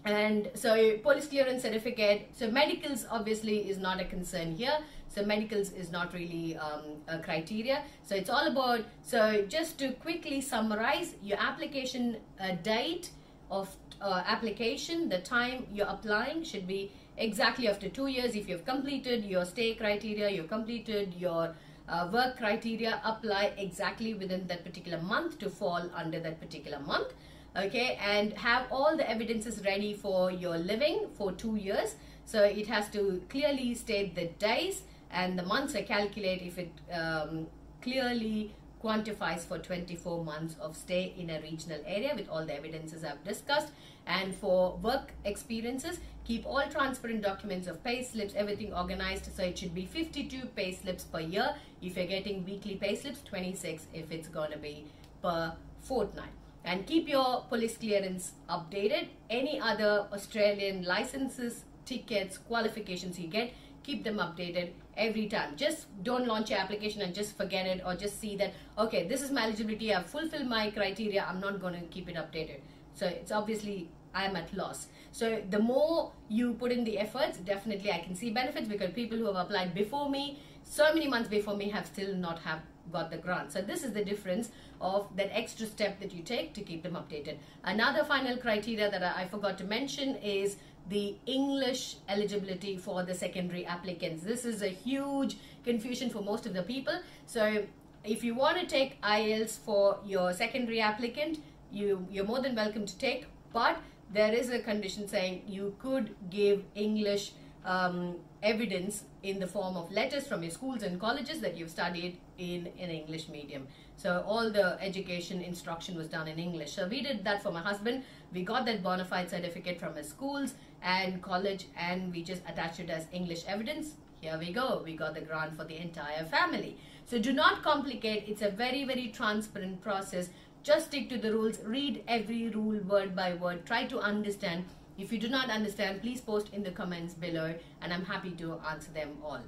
and 0.07 0.49
so 0.55 0.97
police 0.99 1.27
clearance 1.27 1.62
certificate 1.62 2.29
so 2.33 2.49
medicals 2.49 3.05
obviously 3.11 3.69
is 3.69 3.77
not 3.77 4.01
a 4.01 4.05
concern 4.05 4.55
here 4.55 4.79
so 5.09 5.25
medicals 5.25 5.73
is 5.73 5.90
not 5.90 6.14
really 6.14 6.57
um, 6.59 6.85
a 7.09 7.19
criteria 7.19 7.83
so 8.05 8.14
it's 8.14 8.31
all 8.31 8.47
about 8.47 8.85
so 9.03 9.45
just 9.49 9.79
to 9.79 9.92
quickly 9.95 10.40
summarize 10.40 11.16
your 11.23 11.38
application 11.40 12.16
uh, 12.40 12.53
date 12.62 13.11
of 13.51 13.75
uh, 14.01 14.23
application 14.27 15.09
the 15.09 15.19
time 15.19 15.67
you're 15.73 15.87
applying 15.87 16.43
should 16.43 16.67
be 16.67 16.93
exactly 17.17 17.69
after 17.69 17.89
two 17.89 18.07
years. 18.07 18.35
If 18.35 18.49
you've 18.49 18.65
completed 18.65 19.25
your 19.25 19.45
stay 19.45 19.75
criteria 19.75 20.31
you've 20.31 20.49
completed 20.49 21.15
your 21.15 21.55
uh, 21.89 22.09
work 22.13 22.37
criteria 22.37 23.01
apply 23.05 23.53
exactly 23.57 24.15
within 24.15 24.47
that 24.49 24.65
particular 24.65 25.01
month 25.01 25.39
to 25.39 25.49
fall 25.49 25.89
under 25.95 26.19
that 26.21 26.41
particular 26.41 26.81
month 26.81 27.13
okay? 27.57 27.99
And 28.01 28.33
have 28.35 28.67
all 28.71 28.97
the 28.97 29.09
evidences 29.09 29.65
ready 29.65 29.95
for 29.95 30.31
your 30.31 30.59
living 30.59 31.09
for 31.15 31.33
two 31.33 31.57
years. 31.57 31.97
So 32.25 32.43
it 32.43 32.67
has 32.67 32.89
to 32.91 33.23
clearly 33.29 33.75
state 33.75 34.15
the 34.15 34.27
days 34.39 34.83
and 35.11 35.39
the 35.39 35.45
months 35.45 35.75
I 35.75 35.83
calculate 35.83 36.43
if 36.43 36.59
it 36.59 36.73
um, 36.93 37.47
clearly 37.81 38.55
quantifies 38.87 39.40
for 39.40 39.59
24 39.59 40.25
months 40.25 40.55
of 40.61 40.77
stay 40.77 41.12
in 41.18 41.31
a 41.31 41.40
regional 41.40 41.81
area 41.87 42.12
with 42.14 42.29
all 42.29 42.46
the 42.46 42.57
evidences 42.57 43.05
I've 43.05 43.22
discussed. 43.25 43.72
And 44.07 44.35
for 44.35 44.77
work 44.77 45.12
experiences 45.25 45.99
keep 46.25 46.46
all 46.46 46.62
transparent 46.70 47.22
documents 47.22 47.66
of 47.66 47.83
pay 47.83 48.03
slips 48.05 48.35
everything 48.37 48.72
organized 48.72 49.29
so 49.37 49.42
it 49.42 49.59
should 49.59 49.75
be 49.75 49.85
52 49.85 50.46
pay 50.55 50.72
slips 50.72 51.05
per 51.05 51.20
year. 51.20 51.55
If 51.83 51.96
you're 51.96 52.07
getting 52.07 52.44
weekly 52.44 52.77
pay 52.77 52.94
slips 52.94 53.22
26 53.22 53.87
if 53.92 54.12
it's 54.12 54.29
going 54.29 54.53
to 54.53 54.59
be 54.59 54.85
per 55.22 55.55
fortnight. 55.81 56.31
And 56.64 56.87
keep 56.87 57.09
your 57.09 57.44
police 57.49 57.77
clearance 57.77 58.33
updated. 58.49 59.09
Any 59.31 59.61
other 59.61 60.07
Australian 60.12 60.85
licenses, 60.85 61.64
tickets, 61.85 62.38
qualifications 62.38 63.18
you 63.18 63.29
get, 63.29 63.53
keep 63.85 64.03
them 64.03 64.16
updated 64.16 64.70
every 64.97 65.27
time. 65.27 65.57
Just 65.57 65.87
don't 66.03 66.27
launch 66.27 66.51
your 66.51 66.59
application 66.59 67.03
and 67.03 67.15
just 67.15 67.37
forget 67.37 67.67
it 67.67 67.83
or 67.85 67.95
just 67.95 68.21
see 68.21 68.37
that, 68.37 68.55
okay, 68.79 69.07
this 69.07 69.23
is 69.23 69.31
my 69.31 69.45
eligibility, 69.45 69.95
I've 69.95 70.07
fulfilled 70.07 70.47
my 70.47 70.71
criteria, 70.71 71.27
I'm 71.29 71.41
not 71.41 71.61
going 71.61 71.75
to 71.75 71.87
keep 71.87 72.09
it 72.09 72.17
updated. 72.17 72.61
So 72.95 73.07
it's 73.07 73.33
obviously 73.33 73.89
I'm 74.15 74.37
at 74.37 74.53
loss. 74.55 74.89
So 75.13 75.43
the 75.51 75.59
more 75.59 76.13
you 76.29 76.55
put 76.55 76.73
in 76.73 76.85
the 76.85 76.99
efforts, 76.99 77.39
definitely 77.39 77.93
I 77.93 77.99
can 77.99 78.15
see 78.15 78.31
benefits 78.31 78.69
because 78.69 78.91
people 78.91 79.19
who 79.19 79.27
have 79.27 79.37
applied 79.37 79.75
before 79.75 80.11
me, 80.11 80.39
so 80.63 80.93
many 80.93 81.07
months 81.07 81.29
before 81.29 81.57
me 81.57 81.69
have 81.71 81.87
still 81.87 82.15
not 82.15 82.41
have 82.41 82.61
got 82.93 83.11
the 83.11 83.17
grant. 83.17 83.53
So 83.53 83.63
this 83.63 83.83
is 83.85 83.93
the 83.93 84.05
difference 84.05 84.51
of 84.81 85.09
that 85.17 85.31
extra 85.37 85.67
step 85.67 86.01
that 86.01 86.13
you 86.13 86.23
take 86.23 86.55
to 86.55 86.61
keep 86.61 86.83
them 86.83 86.95
updated. 86.95 87.37
Another 87.65 88.05
final 88.05 88.37
criteria 88.37 88.91
that 88.91 89.03
I, 89.03 89.23
I 89.23 89.29
forgot 89.29 89.59
to 89.59 89.65
mention 89.65 90.17
is 90.17 90.57
the 90.88 91.16
English 91.27 91.96
eligibility 92.09 92.77
for 92.77 93.03
the 93.03 93.14
secondary 93.14 93.66
applicants. 93.66 94.22
This 94.22 94.44
is 94.44 94.62
a 94.62 94.68
huge 94.68 95.37
confusion 95.64 96.11
for 96.11 96.22
most 96.22 96.46
of 96.46 96.55
the 96.55 96.62
people. 96.62 97.01
So 97.27 97.64
if 98.05 98.22
you 98.22 98.35
want 98.35 98.59
to 98.59 98.66
take 98.66 99.01
IELTS 99.03 99.59
for 99.59 99.99
your 100.05 100.33
secondary 100.33 100.81
applicant, 100.81 101.38
you, 101.72 102.07
you're 102.11 102.25
more 102.25 102.40
than 102.40 102.55
welcome 102.55 102.87
to 102.87 102.99
take, 102.99 103.27
but 103.53 103.79
there 104.12 104.33
is 104.33 104.51
a 104.51 104.61
condition 104.61 105.09
saying 105.09 105.42
you 105.49 105.75
could 105.81 106.14
give 106.31 106.62
English 106.77 107.33
um, 107.64 108.14
evidence 108.42 109.05
in 109.25 109.40
the 109.40 109.46
form 109.46 109.77
of 109.77 109.90
letters 109.90 110.27
from 110.27 110.42
your 110.42 110.53
schools 110.53 110.85
and 110.85 111.01
colleges 111.01 111.40
that 111.40 111.57
you've 111.57 111.70
studied 111.70 112.16
in 112.38 112.68
an 112.79 112.90
English 112.90 113.29
medium. 113.29 113.66
So 113.96 114.22
all 114.27 114.51
the 114.51 114.81
education 114.81 115.42
instruction 115.42 115.96
was 115.96 116.07
done 116.07 116.29
in 116.29 116.38
English. 116.38 116.72
So 116.72 116.87
we 116.87 117.01
did 117.03 117.25
that 117.25 117.42
for 117.42 117.51
my 117.51 117.61
husband. 117.61 118.05
We 118.33 118.43
got 118.43 118.67
that 118.67 118.83
bona 118.83 119.05
fide 119.05 119.31
certificate 119.31 119.79
from 119.81 119.95
his 119.95 120.09
schools 120.09 120.55
and 120.83 121.23
college 121.23 121.67
and 121.77 122.12
we 122.12 122.23
just 122.23 122.43
attached 122.49 122.81
it 122.81 122.91
as 122.91 123.07
English 123.12 123.45
evidence. 123.47 123.95
Here 124.21 124.39
we 124.39 124.53
go. 124.53 124.83
We 124.85 124.97
got 124.97 125.15
the 125.15 125.21
grant 125.21 125.57
for 125.57 125.65
the 125.65 125.77
entire 125.77 126.25
family. 126.25 126.77
So 127.05 127.19
do 127.19 127.33
not 127.33 127.62
complicate. 127.62 128.25
It's 128.27 128.43
a 128.43 128.51
very, 128.51 128.85
very 128.85 129.09
transparent 129.09 129.83
process. 129.83 130.31
Just 130.62 130.87
stick 130.87 131.09
to 131.11 131.19
the 131.19 131.33
rules. 131.33 131.61
Read 131.65 132.03
every 132.09 132.49
rule 132.49 132.81
word 132.81 133.15
by 133.15 133.35
word. 133.35 133.65
Try 133.67 133.87
to 133.87 134.01
understand 134.01 134.65
if 134.99 135.12
you 135.12 135.19
do 135.19 135.29
not 135.29 135.51
understand, 135.51 136.01
please 136.01 136.23
post 136.23 136.49
in 136.55 136.62
the 136.62 136.71
comments 136.71 137.12
below 137.12 137.55
and 137.83 137.93
I'm 137.93 138.05
happy 138.05 138.31
to 138.33 138.59
answer 138.71 138.91
them 138.93 139.19
all. 139.23 139.41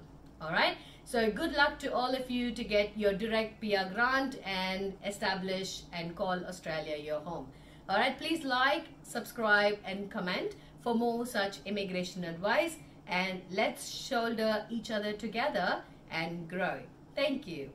Alright, 0.42 0.76
so 1.04 1.30
good 1.30 1.54
luck 1.54 1.78
to 1.80 1.92
all 1.92 2.14
of 2.14 2.30
you 2.30 2.52
to 2.52 2.62
get 2.62 2.96
your 2.96 3.14
direct 3.14 3.60
PR 3.60 3.92
grant 3.92 4.38
and 4.44 4.92
establish 5.04 5.82
and 5.92 6.14
call 6.14 6.44
Australia 6.44 6.96
your 6.96 7.20
home. 7.20 7.46
Alright, 7.90 8.18
please 8.18 8.44
like, 8.44 8.84
subscribe 9.02 9.78
and 9.86 10.10
comment 10.10 10.56
for 10.82 10.94
more 10.94 11.24
such 11.24 11.60
immigration 11.64 12.22
advice 12.24 12.76
and 13.06 13.40
let's 13.50 13.88
shoulder 13.88 14.66
each 14.68 14.90
other 14.90 15.14
together 15.14 15.80
and 16.10 16.46
grow. 16.50 16.80
Thank 17.16 17.46
you. 17.46 17.70